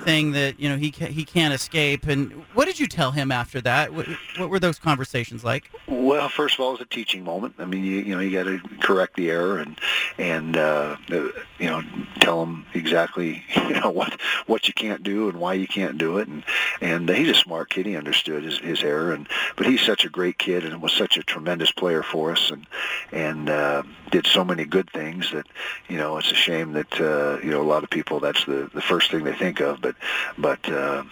thing 0.00 0.32
that 0.32 0.58
you 0.58 0.68
know 0.68 0.76
he 0.76 0.90
ca- 0.90 1.12
he 1.12 1.24
can't 1.24 1.54
escape. 1.54 2.06
And 2.06 2.32
what 2.54 2.66
did 2.66 2.80
you 2.80 2.86
tell 2.86 3.10
him 3.12 3.30
after 3.30 3.60
that? 3.62 3.92
What, 3.92 4.06
what, 4.36 4.50
were 4.50 4.58
those 4.58 4.78
conversations 4.78 5.44
like? 5.44 5.70
Well, 5.86 6.28
first 6.28 6.54
of 6.54 6.60
all, 6.60 6.70
it 6.70 6.72
was 6.72 6.80
a 6.80 6.86
teaching 6.86 7.24
moment. 7.24 7.54
I 7.58 7.64
mean, 7.64 7.84
you, 7.84 8.00
you 8.00 8.14
know, 8.14 8.20
you 8.20 8.30
got 8.30 8.44
to 8.44 8.60
correct 8.80 9.16
the 9.16 9.30
error 9.30 9.58
and 9.58 9.78
and 10.18 10.56
uh, 10.56 10.96
you 11.08 11.32
know 11.60 11.82
tell 12.20 12.42
him 12.42 12.66
exactly 12.74 13.42
you 13.56 13.80
know 13.80 13.90
what 13.90 14.20
what 14.46 14.68
you 14.68 14.74
can't 14.74 15.02
do 15.02 15.28
and 15.28 15.38
why 15.38 15.54
you 15.54 15.66
can't 15.66 15.98
do 15.98 16.18
it. 16.18 16.28
And 16.28 16.44
and 16.80 17.08
he's 17.08 17.28
a 17.28 17.34
smart 17.34 17.70
kid. 17.70 17.86
He 17.86 17.96
understood 17.96 18.44
his, 18.44 18.58
his 18.58 18.82
error. 18.82 19.12
And 19.12 19.28
but 19.56 19.66
he's 19.66 19.80
such 19.80 20.04
a 20.04 20.08
great 20.08 20.38
kid 20.38 20.64
and 20.64 20.80
was 20.82 20.92
such 20.92 21.16
a 21.16 21.22
tremendous 21.22 21.72
player 21.72 22.02
for 22.02 22.32
us 22.32 22.50
and 22.50 22.66
and 23.12 23.48
uh, 23.48 23.82
did 24.10 24.26
so 24.26 24.44
many 24.44 24.64
good 24.64 24.90
things 24.90 25.30
that 25.32 25.46
you 25.88 25.96
know 25.96 26.18
it's 26.18 26.30
a 26.30 26.36
shame 26.36 26.72
that 26.72 27.00
uh, 27.00 27.38
you 27.42 27.50
know 27.50 27.62
a 27.62 27.70
lot 27.70 27.84
of 27.84 27.90
people 27.90 28.20
that's 28.20 28.44
the 28.44 28.70
the 28.74 28.82
first 28.82 29.10
thing 29.10 29.24
they 29.24 29.34
think 29.34 29.60
of. 29.60 29.80
But 29.80 29.96
but 30.38 30.68
uh, 30.70 31.04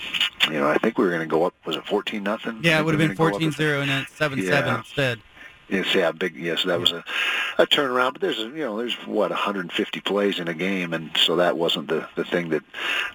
you 0.45 0.59
know 0.59 0.69
I 0.69 0.79
think 0.79 0.99
we 0.99 1.05
were 1.05 1.11
going 1.11 1.21
to 1.21 1.27
go 1.27 1.45
up. 1.45 1.55
Was 1.65 1.77
it 1.77 1.87
fourteen 1.87 2.23
nothing? 2.23 2.61
Yeah, 2.63 2.81
it 2.81 2.85
would 2.85 2.99
have 2.99 3.09
been 3.09 3.17
14-0 3.17 3.81
and 3.81 3.91
then 3.91 4.07
seven 4.15 4.39
yeah. 4.39 4.51
seven 4.51 4.75
instead. 4.77 5.21
Yes, 5.69 5.95
yeah, 5.95 6.13
big. 6.13 6.35
Yes, 6.35 6.65
that 6.65 6.81
was 6.81 6.93
a, 6.93 7.05
a 7.59 7.67
turnaround. 7.67 8.15
But 8.15 8.23
there's, 8.23 8.39
a, 8.39 8.45
you 8.45 8.65
know, 8.65 8.79
there's 8.79 8.95
what 9.07 9.31
150 9.31 10.01
plays 10.01 10.39
in 10.39 10.49
a 10.49 10.55
game, 10.55 10.95
and 10.95 11.11
so 11.17 11.37
that 11.37 11.59
wasn't 11.59 11.89
the 11.89 12.09
the 12.17 12.25
thing 12.25 12.49
that 12.51 12.63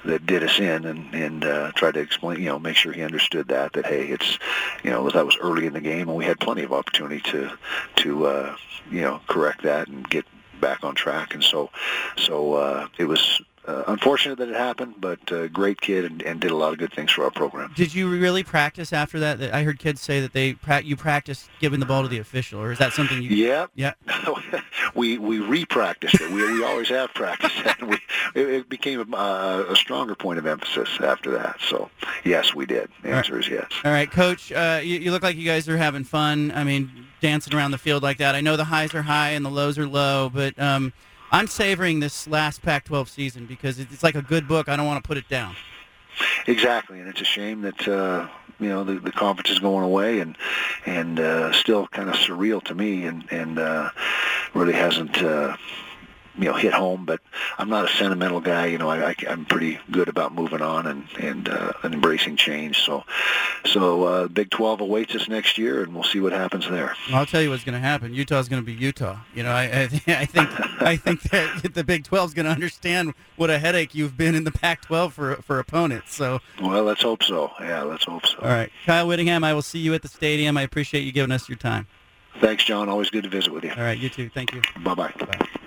that 0.06 0.26
did 0.26 0.44
us 0.44 0.60
in, 0.60 0.86
and 0.86 1.14
and 1.16 1.46
uh, 1.46 1.72
tried 1.72 1.96
to 1.96 2.00
explain, 2.00 2.40
you 2.40 2.46
know, 2.46 2.60
make 2.60 2.76
sure 2.76 2.92
he 2.92 3.02
understood 3.02 3.48
that 3.48 3.74
that 3.74 3.88
hey, 3.88 4.06
it's, 4.06 4.38
you 4.84 4.92
know, 4.92 5.10
that 5.10 5.26
was 5.26 5.38
early 5.42 5.66
in 5.66 5.74
the 5.74 5.82
game, 5.82 6.10
and 6.10 6.18
we 6.18 6.26
had 6.26 6.40
plenty 6.40 6.62
of 6.62 6.72
opportunity 6.74 7.22
to 7.32 7.52
to 7.98 8.26
uh, 8.28 8.56
you 8.92 9.02
know 9.02 9.20
correct 9.28 9.64
that 9.64 9.88
and 9.88 10.08
get 10.08 10.26
back 10.62 10.84
on 10.84 10.94
track, 10.94 11.34
and 11.34 11.44
so 11.44 11.72
so 12.18 12.54
uh, 12.54 12.88
it 13.00 13.06
was 13.06 13.42
uh, 13.66 13.84
unfortunate 13.88 14.38
that 14.38 14.50
it 14.50 14.56
happened, 14.56 14.96
but 15.00 15.32
uh, 15.32 15.48
great 15.48 15.80
kid 15.80 16.06
and, 16.06 16.22
and, 16.22 16.42
did 16.42 16.52
a 16.52 16.56
lot 16.56 16.74
of 16.74 16.80
good 16.80 16.92
things 16.92 17.12
for 17.12 17.24
our 17.24 17.32
program. 17.32 17.72
Did 17.76 17.96
you 17.96 18.10
really 18.10 18.44
practice 18.44 18.92
after 18.92 19.20
that? 19.20 19.42
I 19.54 19.64
heard 19.64 19.80
kids 19.80 20.02
say 20.02 20.20
that 20.20 20.34
they 20.34 20.58
you 20.84 20.98
practiced 20.98 21.50
giving 21.60 21.80
the 21.80 21.86
ball 21.86 22.02
to 22.02 22.10
the 22.10 22.18
official, 22.18 22.60
or 22.60 22.72
is 22.74 22.80
that 22.80 22.92
something 22.92 23.22
you? 23.22 23.30
Yeah, 23.30 23.68
yeah. 23.76 23.94
we 24.96 25.18
we 25.18 25.40
re-practiced 25.40 26.16
it. 26.16 26.32
We, 26.32 26.44
we 26.52 26.64
always 26.64 26.90
have 26.90 27.14
practiced 27.14 27.64
that. 27.64 27.82
We, 27.82 27.96
it, 28.36 28.50
it 28.50 28.70
became 28.70 29.14
a, 29.14 29.66
a, 29.70 29.76
stronger 29.76 30.16
point 30.16 30.40
of 30.40 30.46
emphasis 30.46 30.90
after 31.00 31.32
that. 31.32 31.58
So 31.62 31.90
yes, 32.26 32.54
we 32.54 32.66
did. 32.66 32.90
The 33.02 33.12
answer 33.12 33.34
right. 33.34 33.44
is 33.44 33.50
yes. 33.50 33.72
All 33.86 33.92
right, 33.92 34.10
Coach. 34.10 34.52
Uh, 34.52 34.82
you, 34.84 35.00
you 35.00 35.12
look 35.12 35.24
like 35.24 35.38
you 35.38 35.46
guys 35.46 35.70
are 35.70 35.78
having 35.78 36.04
fun. 36.04 36.52
I 36.54 36.64
mean, 36.64 37.08
dancing 37.22 37.54
around 37.54 37.72
the 37.72 37.78
field 37.78 38.04
like 38.04 38.18
that. 38.18 38.36
I 38.36 38.42
know 38.42 38.58
the 38.58 38.66
highs 38.66 38.94
are 38.94 39.04
high 39.04 39.30
and 39.30 39.46
the 39.46 39.52
lows 39.52 39.78
are 39.78 39.88
low, 39.88 40.30
but. 40.30 40.60
Um, 40.60 40.92
I'm 41.34 41.48
savoring 41.48 42.00
this 42.00 42.28
last 42.28 42.62
Pac-12 42.62 43.10
season 43.10 43.48
because 43.48 43.80
it's 43.80 44.04
like 44.04 44.14
a 44.14 44.22
good 44.22 44.48
book. 44.48 44.70
I 44.70 44.76
don't 44.76 44.86
want 44.86 45.04
to 45.04 45.08
put 45.08 45.18
it 45.18 45.28
down. 45.28 45.56
Exactly, 46.46 47.00
and 47.00 47.10
it's 47.10 47.22
a 47.22 47.26
shame 47.26 47.62
that 47.62 47.88
uh, 47.88 48.28
you 48.60 48.70
know 48.70 48.84
the, 48.84 49.00
the 49.00 49.12
conference 49.12 49.50
is 49.50 49.58
going 49.58 49.84
away, 49.84 50.20
and 50.20 50.38
and 50.86 51.20
uh, 51.20 51.52
still 51.52 51.88
kind 51.88 52.08
of 52.08 52.14
surreal 52.16 52.64
to 52.66 52.76
me, 52.76 53.08
and 53.08 53.26
and 53.32 53.58
uh, 53.58 53.90
really 54.54 54.74
hasn't. 54.74 55.24
Uh, 55.24 55.58
you 56.38 56.46
know 56.46 56.54
hit 56.54 56.74
home. 56.74 57.06
But 57.06 57.22
I'm 57.58 57.70
not 57.70 57.86
a 57.86 57.88
sentimental 57.88 58.42
guy. 58.42 58.68
You 58.68 58.78
know, 58.78 58.90
I, 58.90 59.10
I, 59.10 59.16
I'm 59.28 59.46
pretty 59.46 59.80
good 59.92 60.10
about 60.10 60.34
moving 60.34 60.62
on 60.62 60.88
and 60.88 61.08
and, 61.20 61.50
uh, 61.50 61.74
and 61.84 61.94
embracing 61.94 62.36
change. 62.38 62.80
So 62.80 63.04
so 63.66 64.04
uh, 64.04 64.28
Big 64.28 64.50
12 64.50 64.82
awaits 64.82 65.16
us 65.16 65.28
next 65.28 65.58
year, 65.58 65.84
and 65.84 65.94
we'll 65.94 66.04
see 66.04 66.20
what 66.20 66.34
happens 66.34 66.68
there. 66.68 66.96
Well, 67.10 67.20
I'll 67.20 67.26
tell 67.26 67.42
you 67.42 67.50
what's 67.50 67.64
going 67.64 67.74
to 67.74 67.80
happen. 67.80 68.14
Utah's 68.14 68.50
going 68.50 68.62
to 68.62 68.66
be 68.66 68.74
Utah. 68.74 69.18
You 69.34 69.44
know, 69.44 69.52
I 69.52 69.64
I, 69.64 69.84
I 70.08 70.26
think 70.26 70.82
I 70.82 70.96
think 70.98 71.22
that 71.24 71.74
the 71.74 71.84
Big 71.84 72.04
12 72.04 72.30
is 72.30 72.34
going 72.34 72.46
to 72.46 72.52
understand 72.52 73.14
what 73.36 73.50
a 73.50 73.60
headache 73.60 73.96
you've 73.96 74.18
been 74.18 74.36
in 74.36 74.44
the 74.44 74.52
Pac-12 74.52 75.12
for 75.12 75.36
for 75.38 75.60
opponents. 75.60 76.14
So 76.16 76.40
well, 76.62 76.84
let's 76.84 77.02
hope 77.02 77.24
so. 77.24 77.52
Yeah, 77.60 77.84
let's 77.84 78.06
hope 78.06 78.26
so. 78.26 78.40
All 78.40 78.48
right, 78.48 78.72
Kyle 78.86 79.08
Whittingham. 79.08 79.44
I 79.44 79.54
will 79.54 79.62
see 79.62 79.80
you 79.80 79.94
at 79.94 80.02
the 80.02 80.08
stadium. 80.08 80.58
I 80.58 80.62
appreciate 80.62 81.02
you 81.02 81.12
giving 81.12 81.32
us 81.32 81.48
your 81.50 81.58
time. 81.58 81.88
Thanks, 82.40 82.64
John. 82.64 82.90
Always 82.90 83.10
good 83.10 83.24
to 83.24 83.30
visit 83.30 83.54
with 83.54 83.64
you. 83.64 83.72
All 83.72 83.84
right, 83.84 83.98
you 83.98 84.10
too. 84.10 84.30
Thank 84.30 84.54
you. 84.54 84.62
Bye-bye. 84.84 85.14
Bye. 85.20 85.60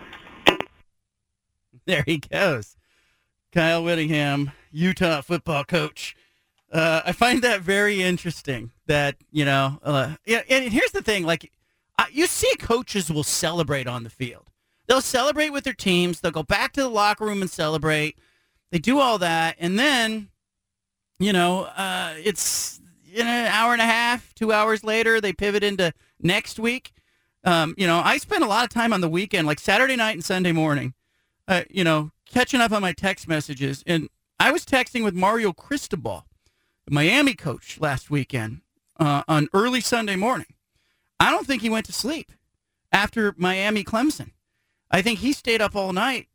There 1.96 2.02
he 2.04 2.18
goes. 2.18 2.76
Kyle 3.52 3.84
Whittingham, 3.84 4.50
Utah 4.72 5.20
football 5.20 5.62
coach. 5.64 6.16
Uh, 6.72 7.02
I 7.06 7.12
find 7.12 7.42
that 7.42 7.60
very 7.60 8.02
interesting 8.02 8.72
that, 8.86 9.16
you 9.30 9.44
know, 9.44 9.78
uh, 9.84 10.16
yeah, 10.26 10.42
and 10.50 10.72
here's 10.72 10.90
the 10.90 11.00
thing 11.00 11.24
like, 11.24 11.52
uh, 11.96 12.06
you 12.10 12.26
see 12.26 12.52
coaches 12.56 13.08
will 13.10 13.22
celebrate 13.22 13.86
on 13.86 14.02
the 14.02 14.10
field. 14.10 14.46
They'll 14.86 15.00
celebrate 15.00 15.50
with 15.50 15.64
their 15.64 15.72
teams. 15.72 16.20
They'll 16.20 16.32
go 16.32 16.42
back 16.42 16.72
to 16.72 16.82
the 16.82 16.88
locker 16.88 17.24
room 17.24 17.40
and 17.40 17.50
celebrate. 17.50 18.18
They 18.70 18.78
do 18.78 18.98
all 18.98 19.18
that. 19.18 19.56
And 19.58 19.78
then, 19.78 20.28
you 21.18 21.32
know, 21.32 21.64
uh, 21.76 22.14
it's 22.18 22.80
in 23.14 23.26
an 23.26 23.46
hour 23.46 23.72
and 23.72 23.80
a 23.80 23.86
half, 23.86 24.34
two 24.34 24.52
hours 24.52 24.84
later, 24.84 25.20
they 25.20 25.32
pivot 25.32 25.62
into 25.64 25.92
next 26.20 26.58
week. 26.58 26.92
Um, 27.44 27.74
you 27.78 27.86
know, 27.86 28.02
I 28.04 28.18
spend 28.18 28.42
a 28.44 28.48
lot 28.48 28.64
of 28.64 28.70
time 28.70 28.92
on 28.92 29.00
the 29.00 29.08
weekend, 29.08 29.46
like 29.46 29.60
Saturday 29.60 29.96
night 29.96 30.16
and 30.16 30.24
Sunday 30.24 30.52
morning, 30.52 30.94
uh, 31.48 31.62
you 31.70 31.84
know, 31.84 32.10
catching 32.28 32.60
up 32.60 32.72
on 32.72 32.82
my 32.82 32.92
text 32.92 33.28
messages. 33.28 33.82
And 33.86 34.08
I 34.38 34.50
was 34.50 34.64
texting 34.64 35.04
with 35.04 35.14
Mario 35.14 35.52
Cristobal, 35.52 36.26
Miami 36.88 37.34
coach, 37.34 37.78
last 37.80 38.10
weekend 38.10 38.60
uh, 38.98 39.22
on 39.28 39.48
early 39.52 39.80
Sunday 39.80 40.16
morning. 40.16 40.54
I 41.18 41.30
don't 41.30 41.46
think 41.46 41.62
he 41.62 41.70
went 41.70 41.86
to 41.86 41.92
sleep 41.92 42.32
after 42.92 43.34
Miami 43.36 43.84
Clemson. 43.84 44.32
I 44.90 45.02
think 45.02 45.20
he 45.20 45.32
stayed 45.32 45.62
up 45.62 45.74
all 45.74 45.92
night, 45.92 46.28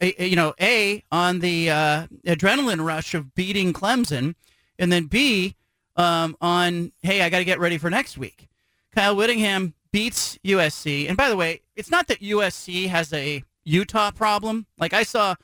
you 0.00 0.36
know, 0.36 0.54
A, 0.60 1.04
on 1.10 1.38
the 1.38 1.70
uh, 1.70 2.06
adrenaline 2.26 2.84
rush 2.84 3.14
of 3.14 3.34
beating 3.34 3.72
Clemson, 3.72 4.34
and 4.78 4.92
then 4.92 5.06
B, 5.06 5.56
um, 5.96 6.36
on, 6.40 6.92
hey, 7.02 7.22
I 7.22 7.30
got 7.30 7.38
to 7.38 7.44
get 7.44 7.58
ready 7.58 7.78
for 7.78 7.90
next 7.90 8.18
week. 8.18 8.48
Kyle 8.94 9.16
Whittingham 9.16 9.74
beats 9.92 10.38
USC. 10.44 11.08
And 11.08 11.16
by 11.16 11.28
the 11.28 11.36
way, 11.36 11.62
it's 11.76 11.90
not 11.90 12.08
that 12.08 12.20
USC 12.20 12.88
has 12.88 13.12
a 13.12 13.42
Utah 13.68 14.10
problem. 14.10 14.66
Like 14.78 14.92
I 14.92 15.02
saw 15.02 15.36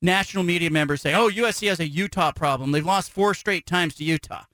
national 0.00 0.44
media 0.44 0.70
members 0.70 1.02
say, 1.02 1.14
"Oh, 1.14 1.28
USC 1.28 1.68
has 1.68 1.80
a 1.80 1.88
Utah 1.88 2.32
problem. 2.32 2.72
They've 2.72 2.84
lost 2.84 3.10
four 3.10 3.34
straight 3.34 3.66
times 3.66 3.94
to 3.96 4.04
Utah." 4.04 4.44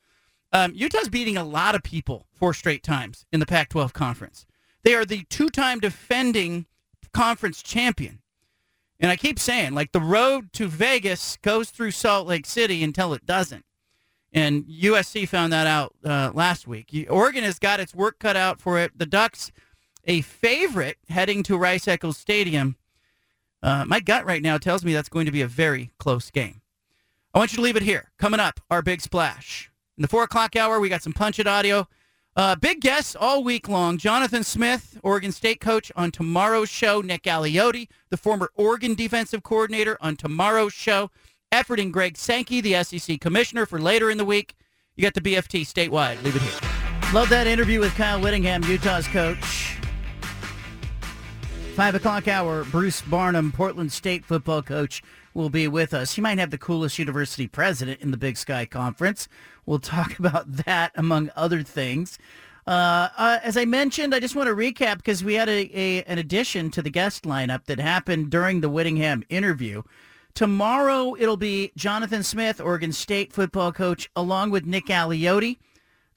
Um, 0.52 0.72
Utah's 0.74 1.08
beating 1.08 1.36
a 1.36 1.44
lot 1.44 1.74
of 1.74 1.82
people 1.82 2.26
four 2.32 2.54
straight 2.54 2.82
times 2.82 3.26
in 3.32 3.40
the 3.40 3.46
Pac-12 3.46 3.92
conference. 3.92 4.46
They 4.82 4.94
are 4.94 5.04
the 5.04 5.24
two-time 5.28 5.78
defending 5.80 6.66
conference 7.12 7.62
champion. 7.62 8.20
And 9.00 9.10
I 9.10 9.16
keep 9.16 9.38
saying, 9.38 9.74
like 9.74 9.92
the 9.92 10.00
road 10.00 10.52
to 10.54 10.66
Vegas 10.66 11.36
goes 11.42 11.70
through 11.70 11.90
Salt 11.92 12.26
Lake 12.26 12.46
City 12.46 12.82
until 12.82 13.12
it 13.12 13.26
doesn't. 13.26 13.64
And 14.32 14.64
USC 14.64 15.28
found 15.28 15.52
that 15.52 15.66
out 15.66 15.94
uh, 16.04 16.30
last 16.34 16.66
week. 16.66 16.92
Oregon 17.08 17.44
has 17.44 17.58
got 17.58 17.80
its 17.80 17.94
work 17.94 18.18
cut 18.18 18.36
out 18.36 18.60
for 18.60 18.78
it. 18.78 18.98
The 18.98 19.06
Ducks, 19.06 19.52
a 20.04 20.20
favorite 20.22 20.98
heading 21.08 21.42
to 21.44 21.56
Rice 21.56 21.86
Eccles 21.86 22.18
Stadium 22.18 22.76
uh, 23.62 23.84
my 23.86 24.00
gut 24.00 24.24
right 24.24 24.42
now 24.42 24.58
tells 24.58 24.84
me 24.84 24.92
that's 24.92 25.08
going 25.08 25.26
to 25.26 25.32
be 25.32 25.42
a 25.42 25.48
very 25.48 25.90
close 25.98 26.30
game. 26.30 26.60
I 27.34 27.38
want 27.38 27.52
you 27.52 27.56
to 27.56 27.62
leave 27.62 27.76
it 27.76 27.82
here. 27.82 28.10
Coming 28.18 28.40
up, 28.40 28.60
our 28.70 28.82
big 28.82 29.00
splash. 29.00 29.70
In 29.96 30.02
the 30.02 30.08
4 30.08 30.24
o'clock 30.24 30.56
hour, 30.56 30.80
we 30.80 30.88
got 30.88 31.02
some 31.02 31.12
Punch 31.12 31.38
It 31.38 31.46
audio. 31.46 31.88
Uh, 32.36 32.54
big 32.54 32.80
guests 32.80 33.16
all 33.16 33.42
week 33.42 33.68
long. 33.68 33.98
Jonathan 33.98 34.44
Smith, 34.44 34.98
Oregon 35.02 35.32
State 35.32 35.60
coach, 35.60 35.90
on 35.96 36.12
tomorrow's 36.12 36.68
show. 36.68 37.00
Nick 37.00 37.24
Aliotti, 37.24 37.88
the 38.10 38.16
former 38.16 38.50
Oregon 38.54 38.94
defensive 38.94 39.42
coordinator, 39.42 39.98
on 40.00 40.16
tomorrow's 40.16 40.72
show. 40.72 41.10
Efforting 41.50 41.90
Greg 41.90 42.16
Sankey, 42.16 42.60
the 42.60 42.82
SEC 42.84 43.20
commissioner, 43.20 43.66
for 43.66 43.80
later 43.80 44.08
in 44.08 44.18
the 44.18 44.24
week. 44.24 44.54
You 44.94 45.02
got 45.02 45.14
the 45.14 45.20
BFT 45.20 45.62
statewide. 45.62 46.22
Leave 46.22 46.36
it 46.36 46.42
here. 46.42 47.12
Love 47.12 47.28
that 47.30 47.46
interview 47.46 47.80
with 47.80 47.94
Kyle 47.94 48.20
Whittingham, 48.20 48.62
Utah's 48.64 49.08
coach. 49.08 49.67
Five 51.78 51.94
o'clock 51.94 52.26
hour, 52.26 52.64
Bruce 52.64 53.02
Barnum, 53.02 53.52
Portland 53.52 53.92
State 53.92 54.24
football 54.24 54.62
coach, 54.62 55.00
will 55.32 55.48
be 55.48 55.68
with 55.68 55.94
us. 55.94 56.16
He 56.16 56.20
might 56.20 56.40
have 56.40 56.50
the 56.50 56.58
coolest 56.58 56.98
university 56.98 57.46
president 57.46 58.00
in 58.00 58.10
the 58.10 58.16
Big 58.16 58.36
Sky 58.36 58.66
Conference. 58.66 59.28
We'll 59.64 59.78
talk 59.78 60.18
about 60.18 60.56
that, 60.64 60.90
among 60.96 61.30
other 61.36 61.62
things. 61.62 62.18
Uh, 62.66 63.10
uh, 63.16 63.38
as 63.44 63.56
I 63.56 63.64
mentioned, 63.64 64.12
I 64.12 64.18
just 64.18 64.34
want 64.34 64.48
to 64.48 64.56
recap 64.56 64.96
because 64.96 65.22
we 65.22 65.34
had 65.34 65.48
a, 65.48 65.70
a, 65.72 66.02
an 66.02 66.18
addition 66.18 66.72
to 66.72 66.82
the 66.82 66.90
guest 66.90 67.22
lineup 67.22 67.66
that 67.66 67.78
happened 67.78 68.30
during 68.30 68.60
the 68.60 68.68
Whittingham 68.68 69.22
interview. 69.28 69.84
Tomorrow 70.34 71.14
it'll 71.16 71.36
be 71.36 71.70
Jonathan 71.76 72.24
Smith, 72.24 72.60
Oregon 72.60 72.90
State 72.90 73.32
football 73.32 73.70
coach, 73.70 74.10
along 74.16 74.50
with 74.50 74.66
Nick 74.66 74.86
Aliotti 74.86 75.58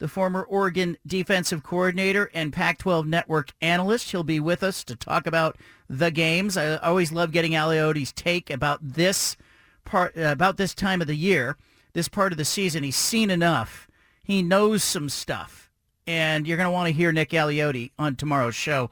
the 0.02 0.08
former 0.08 0.42
Oregon 0.42 0.98
defensive 1.06 1.62
coordinator 1.62 2.32
and 2.34 2.52
Pac-12 2.52 3.06
network 3.06 3.52
analyst. 3.62 4.10
He'll 4.10 4.24
be 4.24 4.40
with 4.40 4.64
us 4.64 4.84
to 4.86 4.96
talk 4.96 5.28
about 5.28 5.58
the 5.88 6.10
games. 6.10 6.58
I 6.58 6.78
always 6.78 7.12
love 7.12 7.32
getting 7.32 7.52
Aliotti's 7.52 8.12
take 8.12 8.50
about 8.50 8.80
this 8.82 9.38
part, 9.86 10.18
uh, 10.18 10.22
about 10.24 10.58
this 10.58 10.74
time 10.74 11.02
of 11.02 11.08
the 11.08 11.16
year, 11.16 11.56
this 11.94 12.08
part 12.08 12.32
of 12.32 12.40
the 12.40 12.46
season. 12.46 12.82
He's 12.82 12.96
seen 12.96 13.30
enough. 13.30 13.88
He 14.24 14.42
knows 14.42 14.84
some 14.84 15.08
stuff. 15.08 15.70
And 16.08 16.48
you're 16.48 16.58
going 16.58 16.66
to 16.66 16.72
want 16.72 16.88
to 16.88 16.94
hear 16.94 17.12
Nick 17.12 17.30
Aliotti 17.30 17.92
on 18.00 18.16
tomorrow's 18.16 18.56
show. 18.56 18.90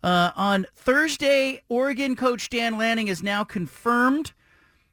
Uh, 0.00 0.30
on 0.36 0.66
Thursday, 0.76 1.62
Oregon 1.68 2.14
coach 2.14 2.48
Dan 2.48 2.78
Lanning 2.78 3.08
is 3.08 3.20
now 3.20 3.42
confirmed 3.42 4.32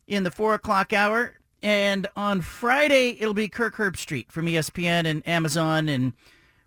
in 0.07 0.23
the 0.23 0.31
4 0.31 0.55
o'clock 0.55 0.93
hour 0.93 1.35
and 1.61 2.07
on 2.15 2.41
Friday, 2.41 3.17
it'll 3.19 3.33
be 3.33 3.47
Kirk 3.47 3.75
Herbstreit 3.75 4.31
from 4.31 4.45
ESPN 4.45 5.05
and 5.05 5.27
Amazon 5.27 5.89
and 5.89 6.13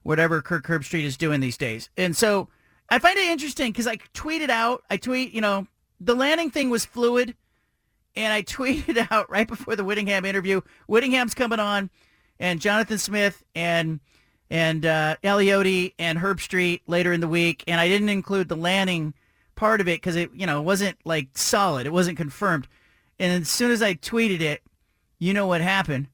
whatever 0.03 0.43
Kirk 0.43 0.67
Herbstreit 0.67 1.05
is 1.05 1.17
doing 1.17 1.41
these 1.41 1.57
days. 1.57 1.89
And 1.97 2.17
so 2.17 2.49
I 2.91 2.99
find 2.99 3.17
it 3.17 3.29
interesting 3.29 3.73
because 3.73 3.87
I 3.87 3.97
tweeted 4.15 4.51
out, 4.51 4.83
I 4.91 4.97
tweet, 4.97 5.33
you 5.33 5.41
know, 5.41 5.67
the 6.01 6.15
Lanning 6.15 6.51
thing 6.51 6.69
was 6.71 6.85
fluid. 6.85 7.35
And 8.15 8.33
I 8.33 8.43
tweeted 8.43 9.09
out 9.11 9.31
right 9.31 9.49
before 9.49 9.77
the 9.77 9.85
Whittingham 9.85 10.25
interview, 10.25 10.61
Whittingham's 10.87 11.35
coming 11.35 11.61
on 11.61 11.91
and 12.39 12.61
Jonathan 12.61 12.99
Smith 12.99 13.43
and 13.55 14.01
and 14.51 14.85
uh, 14.85 15.17
Aliotti 15.25 15.95
and 15.99 16.19
Herbstreit 16.19 16.83
later 16.87 17.11
in 17.15 17.23
the 17.23 17.29
week. 17.29 17.65
And 17.67 17.81
I 17.81 17.89
didn't 17.89 18.11
include 18.11 18.51
the 18.51 18.57
Lanning 18.57 19.15
part 19.55 19.81
of 19.81 19.89
it 19.89 19.97
because 19.97 20.15
it, 20.15 20.31
you 20.35 20.45
know, 20.45 20.61
wasn't 20.61 20.99
like 21.07 21.39
solid. 21.39 21.87
It 21.87 21.93
wasn't 21.93 22.19
confirmed. 22.19 22.69
And 23.19 23.43
as 23.43 23.49
soon 23.49 23.71
as 23.71 23.81
I 23.81 23.95
tweeted 23.95 24.43
it, 24.43 24.61
you 25.23 25.33
know 25.33 25.47
what 25.47 25.61
happened. 25.61 26.09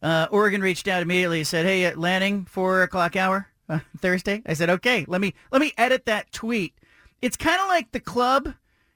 Uh, 0.00 0.28
Oregon 0.30 0.62
reached 0.62 0.88
out 0.88 1.02
immediately 1.02 1.40
and 1.40 1.46
said, 1.46 1.66
"Hey, 1.66 1.94
Lanning, 1.94 2.46
four 2.46 2.82
o'clock 2.82 3.14
hour 3.14 3.48
uh, 3.68 3.80
Thursday." 3.98 4.42
I 4.46 4.54
said, 4.54 4.70
"Okay, 4.70 5.04
let 5.06 5.20
me 5.20 5.34
let 5.52 5.60
me 5.60 5.74
edit 5.76 6.06
that 6.06 6.32
tweet." 6.32 6.72
It's 7.20 7.36
kind 7.36 7.60
of 7.60 7.68
like 7.68 7.92
the 7.92 8.00
club, 8.00 8.54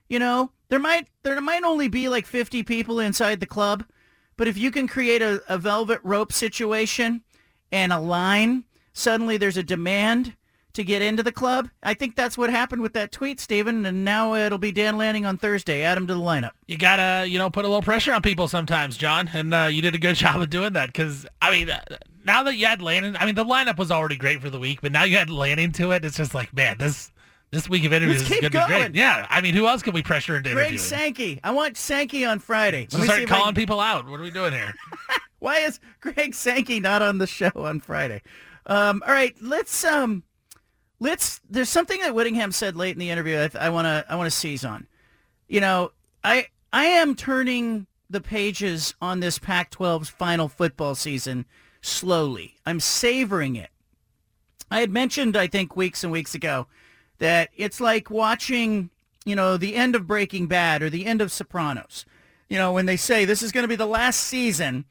you 0.09 0.17
know. 0.17 0.51
There 0.69 0.79
might 0.79 1.09
there 1.21 1.39
might 1.41 1.63
only 1.63 1.87
be 1.89 2.09
like 2.09 2.25
fifty 2.25 2.63
people 2.63 2.99
inside 2.99 3.39
the 3.39 3.45
club, 3.45 3.83
but 4.35 4.47
if 4.47 4.57
you 4.57 4.71
can 4.71 4.87
create 4.87 5.21
a, 5.21 5.43
a 5.47 5.59
velvet 5.59 5.99
rope 6.03 6.33
situation 6.33 7.21
and 7.71 7.93
a 7.93 7.99
line, 7.99 8.63
suddenly 8.93 9.37
there's 9.37 9.57
a 9.57 9.63
demand 9.63 10.35
to 10.73 10.83
get 10.83 11.01
into 11.01 11.23
the 11.23 11.31
club. 11.31 11.69
I 11.83 11.93
think 11.93 12.15
that's 12.15 12.37
what 12.37 12.49
happened 12.49 12.81
with 12.81 12.93
that 12.93 13.11
tweet, 13.11 13.39
Stephen. 13.39 13.85
And 13.85 14.05
now 14.05 14.35
it'll 14.35 14.57
be 14.57 14.71
Dan 14.71 14.97
Lanning 14.97 15.25
on 15.25 15.37
Thursday. 15.37 15.83
Add 15.83 15.97
him 15.97 16.07
to 16.07 16.13
the 16.13 16.19
lineup. 16.19 16.51
You 16.67 16.77
gotta, 16.77 17.27
you 17.27 17.37
know, 17.37 17.49
put 17.49 17.65
a 17.65 17.67
little 17.67 17.81
pressure 17.81 18.13
on 18.13 18.21
people 18.21 18.47
sometimes, 18.47 18.97
John. 18.97 19.29
And 19.33 19.53
uh, 19.53 19.69
you 19.71 19.81
did 19.81 19.95
a 19.95 19.99
good 19.99 20.15
job 20.17 20.41
of 20.41 20.49
doing 20.49 20.73
that. 20.73 20.87
Because 20.87 21.25
I 21.41 21.51
mean, 21.51 21.69
uh, 21.69 21.81
now 22.25 22.43
that 22.43 22.55
you 22.55 22.65
had 22.65 22.81
Lanning, 22.81 23.15
I 23.17 23.25
mean, 23.25 23.35
the 23.35 23.45
lineup 23.45 23.77
was 23.77 23.91
already 23.91 24.15
great 24.15 24.41
for 24.41 24.49
the 24.49 24.59
week, 24.59 24.81
but 24.81 24.91
now 24.91 25.03
you 25.03 25.17
had 25.17 25.29
Lanning 25.29 25.71
to 25.73 25.91
it. 25.91 26.05
It's 26.05 26.17
just 26.17 26.33
like, 26.33 26.53
man, 26.53 26.77
this. 26.77 27.11
This 27.53 27.67
week 27.67 27.83
of 27.83 27.91
interviews 27.91 28.21
is 28.21 28.29
going 28.29 28.43
to 28.43 28.49
be 28.49 28.65
great. 28.65 28.95
Yeah, 28.95 29.27
I 29.29 29.41
mean, 29.41 29.53
who 29.53 29.67
else 29.67 29.81
can 29.81 29.93
we 29.93 30.01
pressure 30.01 30.37
into 30.37 30.51
Greg 30.51 30.67
interviewing? 30.67 30.79
Sankey. 30.79 31.39
I 31.43 31.51
want 31.51 31.75
Sankey 31.75 32.23
on 32.23 32.39
Friday. 32.39 32.87
So 32.89 32.99
start 32.99 33.27
calling 33.27 33.47
can... 33.47 33.55
people 33.55 33.81
out. 33.81 34.07
What 34.07 34.21
are 34.21 34.23
we 34.23 34.31
doing 34.31 34.53
here? 34.53 34.73
Why 35.39 35.57
is 35.57 35.81
Greg 35.99 36.33
Sankey 36.33 36.79
not 36.79 37.01
on 37.01 37.17
the 37.17 37.27
show 37.27 37.51
on 37.55 37.81
Friday? 37.81 38.21
Um, 38.67 39.03
all 39.05 39.13
right, 39.13 39.35
let's 39.41 39.83
um, 39.83 40.23
let's 41.01 41.41
there's 41.49 41.67
something 41.67 41.99
that 41.99 42.15
Whittingham 42.15 42.53
said 42.53 42.77
late 42.77 42.95
in 42.95 42.99
the 42.99 43.09
interview 43.09 43.49
I 43.59 43.69
want 43.69 43.85
to 43.85 44.05
I 44.07 44.15
want 44.15 44.31
to 44.31 44.37
seize 44.37 44.63
on. 44.63 44.87
You 45.49 45.59
know, 45.59 45.91
I 46.23 46.47
I 46.71 46.85
am 46.85 47.15
turning 47.15 47.87
the 48.09 48.21
pages 48.21 48.93
on 49.01 49.19
this 49.19 49.39
Pac-12's 49.39 50.09
final 50.09 50.47
football 50.47 50.95
season 50.95 51.45
slowly. 51.81 52.55
I'm 52.65 52.79
savoring 52.79 53.55
it. 53.55 53.69
I 54.69 54.81
had 54.81 54.91
mentioned, 54.91 55.35
I 55.35 55.47
think, 55.47 55.75
weeks 55.75 56.03
and 56.03 56.11
weeks 56.11 56.35
ago 56.35 56.67
that 57.17 57.49
it's 57.55 57.81
like 57.81 58.09
watching, 58.09 58.89
you 59.25 59.35
know, 59.35 59.57
the 59.57 59.75
end 59.75 59.95
of 59.95 60.07
Breaking 60.07 60.47
Bad 60.47 60.81
or 60.81 60.89
the 60.89 61.05
end 61.05 61.21
of 61.21 61.31
Sopranos. 61.31 62.05
You 62.47 62.57
know, 62.57 62.73
when 62.73 62.85
they 62.85 62.97
say 62.97 63.25
this 63.25 63.41
is 63.41 63.51
going 63.51 63.63
to 63.63 63.69
be 63.69 63.75
the 63.75 63.85
last 63.85 64.19
season 64.21 64.85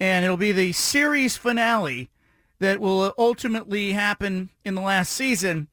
and 0.00 0.24
it'll 0.24 0.36
be 0.36 0.52
the 0.52 0.72
series 0.72 1.36
finale 1.36 2.10
that 2.58 2.80
will 2.80 3.12
ultimately 3.18 3.92
happen 3.92 4.50
in 4.64 4.74
the 4.74 4.80
last 4.80 5.12
season. 5.12 5.68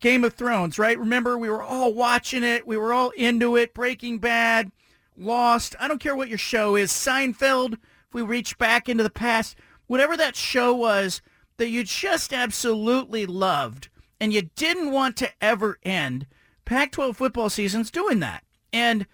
Game 0.00 0.24
of 0.24 0.34
Thrones, 0.34 0.78
right? 0.78 0.98
Remember, 0.98 1.36
we 1.36 1.50
were 1.50 1.62
all 1.62 1.92
watching 1.92 2.42
it. 2.42 2.66
We 2.66 2.76
were 2.76 2.92
all 2.92 3.10
into 3.10 3.56
it. 3.56 3.74
Breaking 3.74 4.18
Bad, 4.18 4.72
Lost. 5.16 5.76
I 5.78 5.88
don't 5.88 6.00
care 6.00 6.16
what 6.16 6.28
your 6.28 6.38
show 6.38 6.76
is. 6.76 6.90
Seinfeld, 6.90 7.74
if 7.74 8.14
we 8.14 8.22
reach 8.22 8.56
back 8.56 8.88
into 8.88 9.02
the 9.02 9.10
past, 9.10 9.56
whatever 9.86 10.16
that 10.16 10.36
show 10.36 10.74
was 10.74 11.20
that 11.58 11.68
you 11.68 11.84
just 11.84 12.32
absolutely 12.32 13.26
loved 13.26 13.88
and 14.18 14.32
you 14.32 14.42
didn't 14.56 14.90
want 14.90 15.16
to 15.18 15.30
ever 15.42 15.78
end, 15.82 16.26
Pac-12 16.64 17.16
football 17.16 17.50
season's 17.50 17.90
doing 17.90 18.20
that. 18.20 18.44
And 18.72 19.06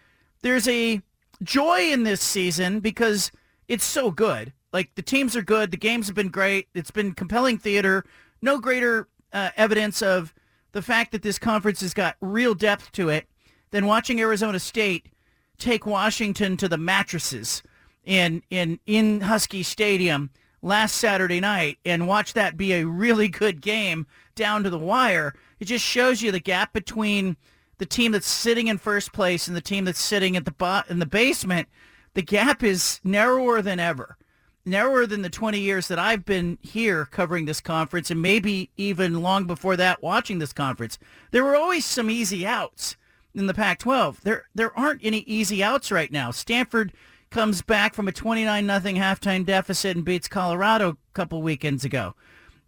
there's 0.43 0.69
a 0.69 1.03
joy 1.43 1.91
in 1.91 2.05
this 2.05 2.21
season 2.21 2.79
because 2.79 3.33
it's 3.67 3.85
so 3.85 4.11
good. 4.11 4.53
Like 4.77 4.95
the 4.95 5.01
teams 5.01 5.35
are 5.35 5.41
good. 5.41 5.71
The 5.71 5.79
games 5.79 6.07
have 6.07 6.15
been 6.15 6.29
great. 6.29 6.69
It's 6.75 6.91
been 6.91 7.15
compelling 7.15 7.57
theater. 7.57 8.05
No 8.43 8.59
greater 8.59 9.09
uh, 9.33 9.49
evidence 9.57 10.03
of 10.03 10.35
the 10.73 10.83
fact 10.83 11.13
that 11.13 11.23
this 11.23 11.39
conference 11.39 11.81
has 11.81 11.95
got 11.95 12.17
real 12.21 12.55
depth 12.55 12.93
to 12.93 13.09
it 13.09 13.27
than 13.71 13.87
watching 13.87 14.21
Arizona 14.21 14.59
State 14.59 15.09
take 15.57 15.87
Washington 15.87 16.59
to 16.59 16.69
the 16.69 16.77
mattresses 16.77 17.63
in 18.05 18.43
in 18.51 18.79
in 18.85 19.23
Husky 19.23 19.63
Stadium 19.63 20.29
last 20.61 20.97
Saturday 20.97 21.41
night 21.41 21.79
and 21.87 22.07
watch 22.07 22.35
that 22.35 22.59
be 22.59 22.75
a 22.75 22.85
really 22.85 23.29
good 23.29 23.63
game 23.63 24.07
down 24.35 24.63
to 24.63 24.69
the 24.69 24.79
wire. 24.79 25.33
It 25.59 25.65
just 25.65 25.87
shows 25.87 26.21
you 26.21 26.31
the 26.31 26.39
gap 26.39 26.75
between 26.75 27.39
the 27.79 27.87
team 27.87 28.13
that's 28.13 28.29
sitting 28.29 28.67
in 28.67 28.77
first 28.77 29.15
place 29.15 29.49
and 29.49 29.57
the 29.57 29.63
team 29.63 29.87
that's 29.87 30.03
sitting 30.03 30.37
at 30.37 30.45
the 30.45 30.53
bo- 30.53 30.83
in 30.91 30.99
the 30.99 31.07
basement. 31.07 31.67
The 32.13 32.21
gap 32.21 32.63
is 32.63 33.01
narrower 33.03 33.63
than 33.63 33.81
ever 33.81 34.19
narrower 34.67 35.07
than 35.07 35.23
the 35.23 35.31
20 35.31 35.61
years 35.61 35.89
that 35.89 35.99
I've 35.99 36.25
been 36.25 36.59
here 36.61 37.07
covering 37.07 37.45
this 37.45 37.61
conference 37.61 38.11
and 38.11 38.21
maybe 38.21 38.71
even 38.77 39.23
long 39.23 39.47
before 39.47 39.77
that 39.77 40.03
watching 40.03 40.39
this 40.39 40.53
conference. 40.53 40.99
There 41.31 41.45
were 41.45 41.57
always 41.57 41.87
some 41.87 42.11
easy 42.11 42.47
outs 42.47 42.97
in 43.35 43.47
the 43.47 43.55
Pac-12. 43.55 44.21
There 44.23 44.47
there 44.55 44.77
aren't 44.77 45.05
any 45.05 45.19
easy 45.21 45.63
outs 45.63 45.93
right 45.93 46.11
now. 46.11 46.31
Stanford 46.31 46.93
comes 47.31 47.63
back 47.63 47.95
from 47.95 48.09
a 48.09 48.13
29 48.13 48.67
nothing 48.67 48.97
halftime 48.97 49.45
deficit 49.45 49.97
and 49.97 50.05
beats 50.05 50.29
Colorado 50.29 50.91
a 50.91 50.97
couple 51.15 51.43
weekends 51.43 51.85
ago. 51.85 52.15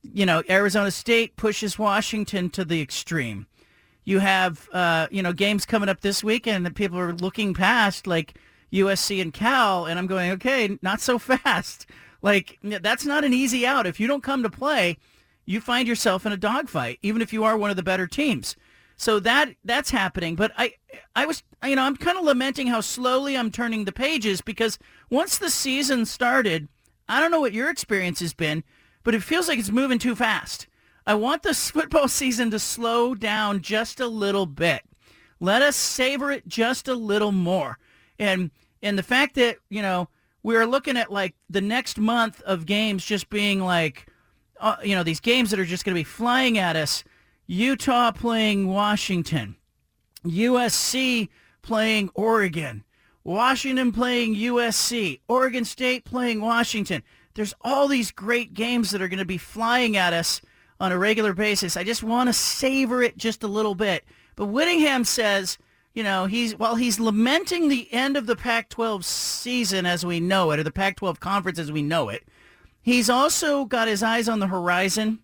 You 0.02 0.26
know, 0.26 0.42
Arizona 0.48 0.90
State 0.90 1.36
pushes 1.36 1.78
Washington 1.78 2.50
to 2.50 2.64
the 2.64 2.80
extreme. 2.80 3.46
You 4.04 4.20
have 4.20 4.68
uh, 4.72 5.08
you 5.10 5.22
know, 5.22 5.32
games 5.32 5.66
coming 5.66 5.88
up 5.88 6.00
this 6.00 6.22
weekend 6.22 6.64
that 6.64 6.74
people 6.74 6.98
are 6.98 7.12
looking 7.12 7.54
past 7.54 8.06
like 8.06 8.34
USC 8.72 9.20
and 9.20 9.32
Cal, 9.32 9.86
and 9.86 9.98
I'm 9.98 10.06
going, 10.06 10.30
okay, 10.32 10.78
not 10.82 11.00
so 11.00 11.18
fast. 11.18 11.86
Like 12.22 12.58
that's 12.62 13.06
not 13.06 13.24
an 13.24 13.32
easy 13.32 13.66
out. 13.66 13.86
If 13.86 14.00
you 14.00 14.06
don't 14.06 14.22
come 14.22 14.42
to 14.42 14.50
play, 14.50 14.98
you 15.44 15.60
find 15.60 15.86
yourself 15.86 16.26
in 16.26 16.32
a 16.32 16.36
dogfight, 16.36 16.98
even 17.02 17.22
if 17.22 17.32
you 17.32 17.44
are 17.44 17.56
one 17.56 17.70
of 17.70 17.76
the 17.76 17.82
better 17.82 18.06
teams. 18.06 18.56
So 18.96 19.20
that 19.20 19.50
that's 19.64 19.90
happening. 19.90 20.34
But 20.34 20.52
I 20.58 20.74
I 21.14 21.24
was 21.24 21.44
you 21.64 21.76
know 21.76 21.82
I'm 21.82 21.96
kind 21.96 22.18
of 22.18 22.24
lamenting 22.24 22.66
how 22.66 22.80
slowly 22.80 23.36
I'm 23.36 23.50
turning 23.50 23.84
the 23.84 23.92
pages 23.92 24.40
because 24.40 24.78
once 25.08 25.38
the 25.38 25.50
season 25.50 26.04
started, 26.04 26.68
I 27.08 27.20
don't 27.20 27.30
know 27.30 27.40
what 27.40 27.52
your 27.52 27.70
experience 27.70 28.18
has 28.20 28.34
been, 28.34 28.64
but 29.04 29.14
it 29.14 29.22
feels 29.22 29.46
like 29.46 29.58
it's 29.58 29.70
moving 29.70 30.00
too 30.00 30.16
fast. 30.16 30.66
I 31.06 31.14
want 31.14 31.44
this 31.44 31.70
football 31.70 32.08
season 32.08 32.50
to 32.50 32.58
slow 32.58 33.14
down 33.14 33.62
just 33.62 34.00
a 34.00 34.08
little 34.08 34.46
bit. 34.46 34.82
Let 35.40 35.62
us 35.62 35.76
savor 35.76 36.32
it 36.32 36.48
just 36.48 36.88
a 36.88 36.94
little 36.94 37.32
more. 37.32 37.78
And 38.18 38.50
and 38.82 38.98
the 38.98 39.02
fact 39.02 39.34
that 39.36 39.58
you 39.68 39.82
know 39.82 40.08
we 40.42 40.56
are 40.56 40.66
looking 40.66 40.96
at 40.96 41.12
like 41.12 41.34
the 41.50 41.60
next 41.60 41.98
month 41.98 42.40
of 42.42 42.66
games 42.66 43.04
just 43.04 43.28
being 43.28 43.60
like, 43.60 44.06
uh, 44.60 44.76
you 44.82 44.94
know, 44.94 45.02
these 45.02 45.20
games 45.20 45.50
that 45.50 45.60
are 45.60 45.64
just 45.64 45.84
going 45.84 45.94
to 45.94 46.00
be 46.00 46.04
flying 46.04 46.58
at 46.58 46.76
us. 46.76 47.04
Utah 47.46 48.12
playing 48.12 48.68
Washington, 48.68 49.56
USC 50.24 51.28
playing 51.62 52.10
Oregon, 52.14 52.84
Washington 53.24 53.90
playing 53.90 54.36
USC, 54.36 55.20
Oregon 55.28 55.64
State 55.64 56.04
playing 56.04 56.40
Washington. 56.40 57.02
There's 57.34 57.54
all 57.62 57.88
these 57.88 58.10
great 58.10 58.52
games 58.52 58.90
that 58.90 59.00
are 59.00 59.08
going 59.08 59.18
to 59.18 59.24
be 59.24 59.38
flying 59.38 59.96
at 59.96 60.12
us 60.12 60.42
on 60.80 60.92
a 60.92 60.98
regular 60.98 61.32
basis. 61.32 61.76
I 61.76 61.84
just 61.84 62.02
want 62.02 62.28
to 62.28 62.32
savor 62.32 63.02
it 63.02 63.16
just 63.16 63.42
a 63.42 63.48
little 63.48 63.74
bit. 63.74 64.04
But 64.36 64.46
Whittingham 64.46 65.04
says 65.04 65.58
you 65.94 66.02
know, 66.02 66.26
he's 66.26 66.56
while 66.56 66.76
he's 66.76 67.00
lamenting 67.00 67.68
the 67.68 67.92
end 67.92 68.16
of 68.16 68.26
the 68.26 68.36
Pac-12 68.36 69.04
season 69.04 69.86
as 69.86 70.04
we 70.04 70.20
know 70.20 70.50
it, 70.50 70.60
or 70.60 70.62
the 70.62 70.70
Pac-12 70.70 71.20
conference 71.20 71.58
as 71.58 71.72
we 71.72 71.82
know 71.82 72.08
it, 72.08 72.24
he's 72.80 73.10
also 73.10 73.64
got 73.64 73.88
his 73.88 74.02
eyes 74.02 74.28
on 74.28 74.38
the 74.38 74.46
horizon, 74.46 75.20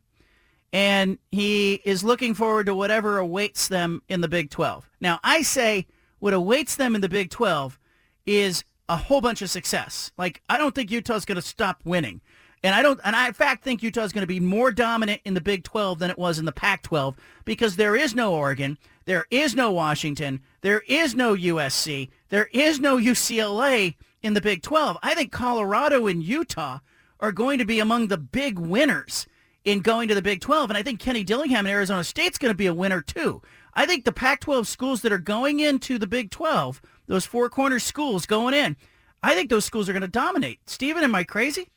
and 0.72 1.18
he 1.30 1.74
is 1.84 2.02
looking 2.02 2.34
forward 2.34 2.66
to 2.66 2.74
whatever 2.74 3.18
awaits 3.18 3.68
them 3.68 4.02
in 4.08 4.20
the 4.20 4.28
Big 4.28 4.50
12. 4.50 4.90
Now, 5.00 5.20
I 5.22 5.42
say 5.42 5.86
what 6.18 6.34
awaits 6.34 6.76
them 6.76 6.94
in 6.94 7.00
the 7.00 7.08
Big 7.08 7.30
12 7.30 7.78
is 8.26 8.64
a 8.88 8.96
whole 8.96 9.20
bunch 9.20 9.42
of 9.42 9.50
success. 9.50 10.12
Like, 10.18 10.42
I 10.48 10.58
don't 10.58 10.74
think 10.74 10.90
Utah's 10.90 11.24
going 11.24 11.36
to 11.36 11.42
stop 11.42 11.80
winning. 11.84 12.20
And 12.64 12.74
I 12.74 12.80
don't, 12.80 12.98
and 13.04 13.14
I 13.14 13.28
in 13.28 13.34
fact 13.34 13.62
think 13.62 13.82
Utah 13.82 14.04
is 14.04 14.12
going 14.14 14.22
to 14.22 14.26
be 14.26 14.40
more 14.40 14.72
dominant 14.72 15.20
in 15.26 15.34
the 15.34 15.42
Big 15.42 15.64
12 15.64 15.98
than 15.98 16.10
it 16.10 16.18
was 16.18 16.38
in 16.38 16.46
the 16.46 16.52
Pac-12 16.52 17.14
because 17.44 17.76
there 17.76 17.94
is 17.94 18.14
no 18.14 18.34
Oregon, 18.34 18.78
there 19.04 19.26
is 19.30 19.54
no 19.54 19.70
Washington, 19.70 20.40
there 20.62 20.82
is 20.88 21.14
no 21.14 21.34
USC, 21.34 22.08
there 22.30 22.48
is 22.54 22.80
no 22.80 22.96
UCLA 22.96 23.96
in 24.22 24.32
the 24.32 24.40
Big 24.40 24.62
12. 24.62 24.96
I 25.02 25.14
think 25.14 25.30
Colorado 25.30 26.06
and 26.06 26.22
Utah 26.22 26.78
are 27.20 27.32
going 27.32 27.58
to 27.58 27.66
be 27.66 27.80
among 27.80 28.08
the 28.08 28.16
big 28.16 28.58
winners 28.58 29.26
in 29.66 29.80
going 29.80 30.08
to 30.08 30.14
the 30.14 30.22
Big 30.22 30.40
12, 30.40 30.70
and 30.70 30.78
I 30.78 30.82
think 30.82 31.00
Kenny 31.00 31.22
Dillingham 31.22 31.66
and 31.66 31.74
Arizona 31.74 32.02
State's 32.02 32.38
going 32.38 32.52
to 32.52 32.56
be 32.56 32.66
a 32.66 32.72
winner 32.72 33.02
too. 33.02 33.42
I 33.74 33.84
think 33.84 34.06
the 34.06 34.12
Pac-12 34.12 34.66
schools 34.66 35.02
that 35.02 35.12
are 35.12 35.18
going 35.18 35.60
into 35.60 35.98
the 35.98 36.06
Big 36.06 36.30
12, 36.30 36.80
those 37.08 37.26
four 37.26 37.50
corner 37.50 37.78
schools 37.78 38.24
going 38.24 38.54
in, 38.54 38.78
I 39.22 39.34
think 39.34 39.50
those 39.50 39.66
schools 39.66 39.86
are 39.90 39.92
going 39.92 40.00
to 40.00 40.08
dominate. 40.08 40.60
Steven, 40.70 41.04
am 41.04 41.14
I 41.14 41.24
crazy? 41.24 41.70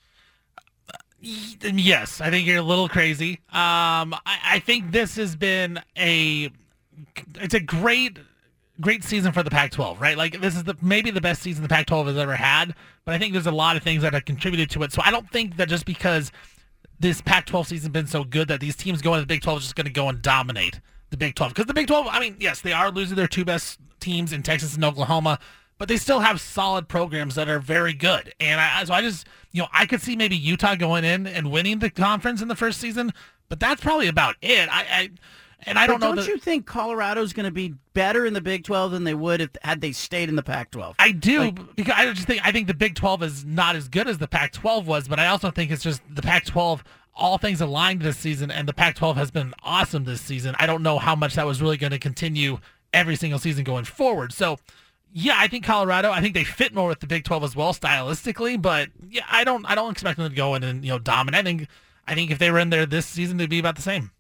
Yes, 1.20 2.22
I 2.22 2.30
think 2.30 2.48
you're 2.48 2.60
a 2.60 2.64
little 2.64 2.88
crazy. 2.88 3.40
Um, 3.50 4.14
I, 4.14 4.40
I 4.44 4.62
think 4.64 4.92
this 4.92 5.16
has 5.16 5.36
been 5.36 5.80
a 5.98 6.52
it's 7.36 7.54
a 7.54 7.60
great 7.60 8.20
great 8.80 9.04
season 9.04 9.32
for 9.32 9.42
the 9.42 9.50
Pac-12, 9.50 10.00
right? 10.00 10.18
Like 10.18 10.40
this 10.40 10.56
is 10.56 10.64
the 10.64 10.76
maybe 10.82 11.10
the 11.10 11.22
best 11.22 11.42
season 11.42 11.64
the 11.64 11.70
Pac-12 11.70 12.08
has 12.08 12.18
ever 12.18 12.36
had, 12.36 12.76
but 13.06 13.16
I 13.16 13.18
think 13.18 13.34
there's 13.34 13.48
a 13.48 13.52
lot 13.52 13.76
of 13.76 13.84
things 13.84 14.04
that 14.04 14.14
have 14.14 14.26
contributed 14.26 14.70
to 14.72 14.84
it. 14.84 14.94
So 14.94 15.02
I 15.04 15.10
don't 15.10 15.30
think 15.32 15.58
that 15.58 15.70
just 15.70 15.86
because 15.86 16.32
this 17.00 17.22
Pac-12 17.22 17.66
season 17.66 17.88
has 17.88 17.94
been 17.94 18.08
so 18.08 18.24
good 18.24 18.48
that 18.50 18.60
these 18.60 18.76
teams 18.76 19.02
going 19.02 19.18
to 19.18 19.22
the 19.22 19.28
Big 19.28 19.42
12 19.42 19.60
is 19.60 19.64
just 19.66 19.76
going 19.76 19.86
to 19.86 19.94
go 19.94 20.10
and 20.10 20.22
dominate 20.22 20.80
the 21.10 21.18
Big 21.18 21.36
12 21.36 21.54
because 21.54 21.66
the 21.66 21.74
Big 21.74 21.88
12, 21.88 22.08
I 22.10 22.20
mean, 22.20 22.36
yes, 22.40 22.62
they 22.62 22.74
are 22.74 22.92
losing 22.92 23.16
their 23.16 23.28
two 23.28 23.46
best 23.46 23.80
teams 24.00 24.34
in 24.34 24.44
Texas 24.44 24.76
and 24.76 24.86
Oklahoma, 24.86 25.40
but 25.78 25.88
they 25.88 25.98
still 25.98 26.20
have 26.20 26.42
solid 26.42 26.88
programs 26.88 27.36
that 27.36 27.50
are 27.50 27.60
very 27.60 27.94
good. 27.94 28.34
And 28.40 28.60
I, 28.60 28.84
so 28.84 28.94
I 28.94 29.02
just, 29.02 29.28
you 29.52 29.62
know, 29.62 29.68
I 29.72 29.86
could 29.86 30.02
see 30.02 30.16
maybe 30.16 30.36
Utah 30.36 30.76
going 30.76 31.04
in 31.04 31.28
and 31.28 31.52
winning 31.52 31.80
the 31.80 31.90
conference 31.90 32.42
in 32.42 32.48
the 32.48 32.56
first 32.56 32.80
season, 32.80 33.14
but 33.50 33.60
that's 33.60 33.82
probably 33.82 34.08
about 34.08 34.36
it. 34.42 34.70
I, 34.72 34.86
I 34.90 35.10
and 35.64 35.80
I 35.80 35.88
don't 35.88 36.00
but 36.00 36.08
know. 36.08 36.16
Don't 36.16 36.26
that, 36.26 36.32
you 36.32 36.38
think 36.38 36.66
Colorado's 36.66 37.34
going 37.34 37.46
to 37.46 37.52
be 37.52 37.74
better 37.94 38.26
in 38.26 38.34
the 38.34 38.42
Big 38.42 38.64
12 38.64 38.92
than 38.92 39.04
they 39.04 39.14
would 39.14 39.42
if 39.42 39.50
had 39.64 39.82
they 39.82 39.92
stayed 39.92 40.30
in 40.30 40.36
the 40.36 40.44
Pac-12? 40.44 40.96
I 41.00 41.12
do 41.12 41.40
like, 41.40 41.76
because 41.76 41.96
I 41.98 42.14
just 42.14 42.28
think 42.28 42.46
I 42.46 42.52
think 42.52 42.68
the 42.68 42.74
Big 42.74 42.96
12 42.96 43.24
is 43.24 43.46
not 43.46 43.76
as 43.76 43.88
good 43.88 44.08
as 44.08 44.18
the 44.18 44.28
Pac-12 44.28 44.86
was, 44.86 45.08
but 45.08 45.20
I 45.20 45.28
also 45.28 45.52
think 45.52 45.72
it's 45.72 45.84
just 45.84 46.02
the 46.10 46.22
Pac-12 46.22 46.82
all 47.16 47.40
things 47.40 47.62
aligned 47.62 48.02
this 48.02 48.18
season, 48.18 48.52
and 48.52 48.68
the 48.68 48.74
Pac-12 48.74 49.16
has 49.16 49.32
been 49.32 49.54
awesome 49.64 50.04
this 50.04 50.22
season. 50.22 50.56
I 50.60 50.68
don't 50.68 50.84
know 50.84 51.00
how 51.00 51.16
much 51.16 51.34
that 51.34 51.48
was 51.48 51.62
really 51.62 51.78
going 51.78 51.92
to 51.92 51.98
continue 51.98 52.60
every 52.94 53.16
single 53.16 53.40
season 53.40 53.64
going 53.64 53.86
forward. 53.86 54.32
So 54.32 54.60
yeah, 55.20 55.34
I 55.36 55.48
think 55.48 55.66
Colorado. 55.66 56.12
I 56.12 56.22
think 56.22 56.36
they 56.36 56.44
fit 56.44 56.76
more 56.76 56.88
with 56.88 57.00
the 57.00 57.08
Big 57.08 57.24
12 57.24 57.44
as 57.44 57.56
well 57.56 57.74
stylistically, 57.74 58.62
but 58.62 58.90
yeah, 59.10 59.26
I 59.28 59.44
don't. 59.44 59.66
I 59.66 59.74
don't 59.74 59.92
expect 59.92 60.20
them 60.20 60.30
to 60.30 60.36
go 60.36 60.54
in 60.54 60.64
and 60.64 60.86
you 60.86 60.92
know 60.92 61.00
dominate. 61.00 61.40
I 61.40 61.44
think, 61.44 61.68
I 62.08 62.14
think 62.14 62.30
if 62.30 62.38
they 62.38 62.52
were 62.52 62.60
in 62.60 62.70
there 62.70 62.86
this 62.86 63.08
season, 63.08 63.38
they'd 63.38 63.50
be 63.50 63.58
about 63.58 63.78
the 63.78 63.82
same. 63.82 64.12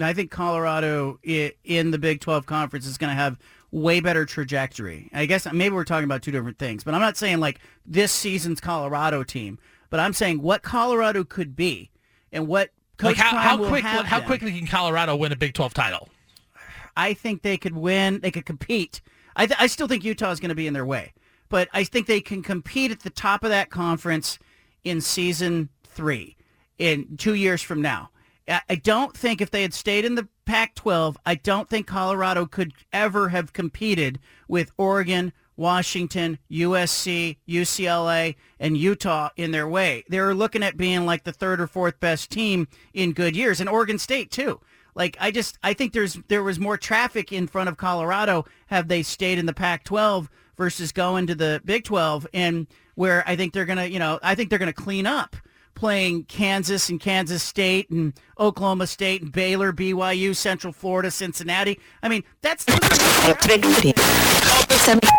I 0.00 0.14
think 0.14 0.30
Colorado 0.30 1.18
in 1.22 1.90
the 1.90 1.98
Big 1.98 2.20
12 2.20 2.46
conference 2.46 2.86
is 2.86 2.96
going 2.96 3.10
to 3.10 3.14
have 3.14 3.38
way 3.70 4.00
better 4.00 4.24
trajectory. 4.24 5.10
I 5.12 5.26
guess 5.26 5.46
maybe 5.52 5.74
we're 5.74 5.84
talking 5.84 6.04
about 6.04 6.22
two 6.22 6.32
different 6.32 6.58
things, 6.58 6.84
but 6.84 6.94
I'm 6.94 7.02
not 7.02 7.18
saying 7.18 7.38
like 7.38 7.60
this 7.84 8.10
season's 8.10 8.58
Colorado 8.58 9.24
team, 9.24 9.58
but 9.90 10.00
I'm 10.00 10.14
saying 10.14 10.40
what 10.40 10.62
Colorado 10.62 11.22
could 11.22 11.54
be 11.54 11.90
and 12.32 12.48
what 12.48 12.70
Coach 12.96 13.08
like 13.08 13.16
how, 13.18 13.36
how 13.36 13.68
quick 13.68 13.84
how 13.84 14.20
quickly 14.22 14.56
can 14.56 14.66
Colorado 14.66 15.16
win 15.16 15.32
a 15.32 15.36
Big 15.36 15.52
12 15.52 15.74
title? 15.74 16.08
I 16.96 17.12
think 17.12 17.42
they 17.42 17.58
could 17.58 17.76
win. 17.76 18.20
They 18.20 18.30
could 18.30 18.46
compete. 18.46 19.02
I, 19.36 19.46
th- 19.46 19.60
I 19.60 19.66
still 19.68 19.86
think 19.86 20.02
Utah 20.02 20.30
is 20.30 20.40
going 20.40 20.48
to 20.48 20.54
be 20.54 20.66
in 20.66 20.74
their 20.74 20.86
way, 20.86 21.12
but 21.48 21.68
I 21.72 21.84
think 21.84 22.06
they 22.06 22.20
can 22.20 22.42
compete 22.42 22.90
at 22.90 23.00
the 23.00 23.10
top 23.10 23.44
of 23.44 23.50
that 23.50 23.70
conference 23.70 24.38
in 24.82 25.00
season 25.00 25.68
three 25.84 26.36
in 26.78 27.16
two 27.16 27.34
years 27.34 27.62
from 27.62 27.80
now. 27.82 28.10
I 28.48 28.76
don't 28.76 29.16
think 29.16 29.40
if 29.40 29.50
they 29.50 29.62
had 29.62 29.74
stayed 29.74 30.04
in 30.04 30.14
the 30.14 30.28
Pac-12, 30.44 31.16
I 31.26 31.34
don't 31.34 31.68
think 31.68 31.88
Colorado 31.88 32.46
could 32.46 32.72
ever 32.92 33.30
have 33.30 33.52
competed 33.52 34.20
with 34.46 34.70
Oregon, 34.78 35.32
Washington, 35.56 36.38
USC, 36.48 37.38
UCLA, 37.48 38.36
and 38.60 38.76
Utah 38.76 39.30
in 39.36 39.50
their 39.50 39.66
way. 39.66 40.04
They're 40.08 40.34
looking 40.34 40.62
at 40.62 40.76
being 40.76 41.04
like 41.06 41.24
the 41.24 41.32
third 41.32 41.60
or 41.60 41.66
fourth 41.66 41.98
best 41.98 42.30
team 42.30 42.68
in 42.94 43.12
good 43.12 43.34
years, 43.34 43.58
and 43.58 43.68
Oregon 43.68 43.98
State 43.98 44.30
too. 44.30 44.60
Like 44.96 45.16
I 45.20 45.30
just 45.30 45.58
I 45.62 45.74
think 45.74 45.92
there's 45.92 46.14
there 46.26 46.42
was 46.42 46.58
more 46.58 46.76
traffic 46.76 47.32
in 47.32 47.46
front 47.46 47.68
of 47.68 47.76
Colorado 47.76 48.46
have 48.66 48.88
they 48.88 49.04
stayed 49.04 49.38
in 49.38 49.46
the 49.46 49.52
Pac-12 49.52 50.28
versus 50.56 50.90
going 50.90 51.28
to 51.28 51.34
the 51.34 51.60
Big 51.64 51.84
12 51.84 52.26
and 52.32 52.66
where 52.94 53.22
I 53.26 53.36
think 53.36 53.52
they're 53.52 53.66
going 53.66 53.78
to, 53.78 53.88
you 53.88 53.98
know, 53.98 54.18
I 54.22 54.34
think 54.34 54.48
they're 54.50 54.58
going 54.58 54.72
to 54.72 54.82
clean 54.82 55.06
up 55.06 55.36
playing 55.74 56.24
Kansas 56.24 56.88
and 56.88 56.98
Kansas 56.98 57.42
State 57.42 57.90
and 57.90 58.18
Oklahoma 58.40 58.86
State 58.86 59.20
and 59.22 59.30
Baylor, 59.30 59.72
BYU, 59.72 60.34
Central 60.34 60.72
Florida, 60.72 61.10
Cincinnati. 61.10 61.78
I 62.02 62.08
mean, 62.08 62.24
that's 62.40 62.64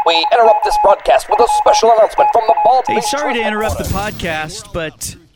We 0.08 0.28
interrupt 0.34 0.66
this 0.66 0.78
broadcast 0.84 1.30
with 1.30 1.40
a 1.40 1.48
special 1.60 1.92
announcement 1.92 2.30
from 2.34 2.44
the 2.48 2.56
Bald 2.66 2.86
Hey, 2.88 2.96
Faced 2.96 3.12
sorry 3.12 3.36
to 3.36 3.48
interrupt 3.48 3.78
the 3.78 3.84
podcast, 3.84 4.74
but 4.74 5.16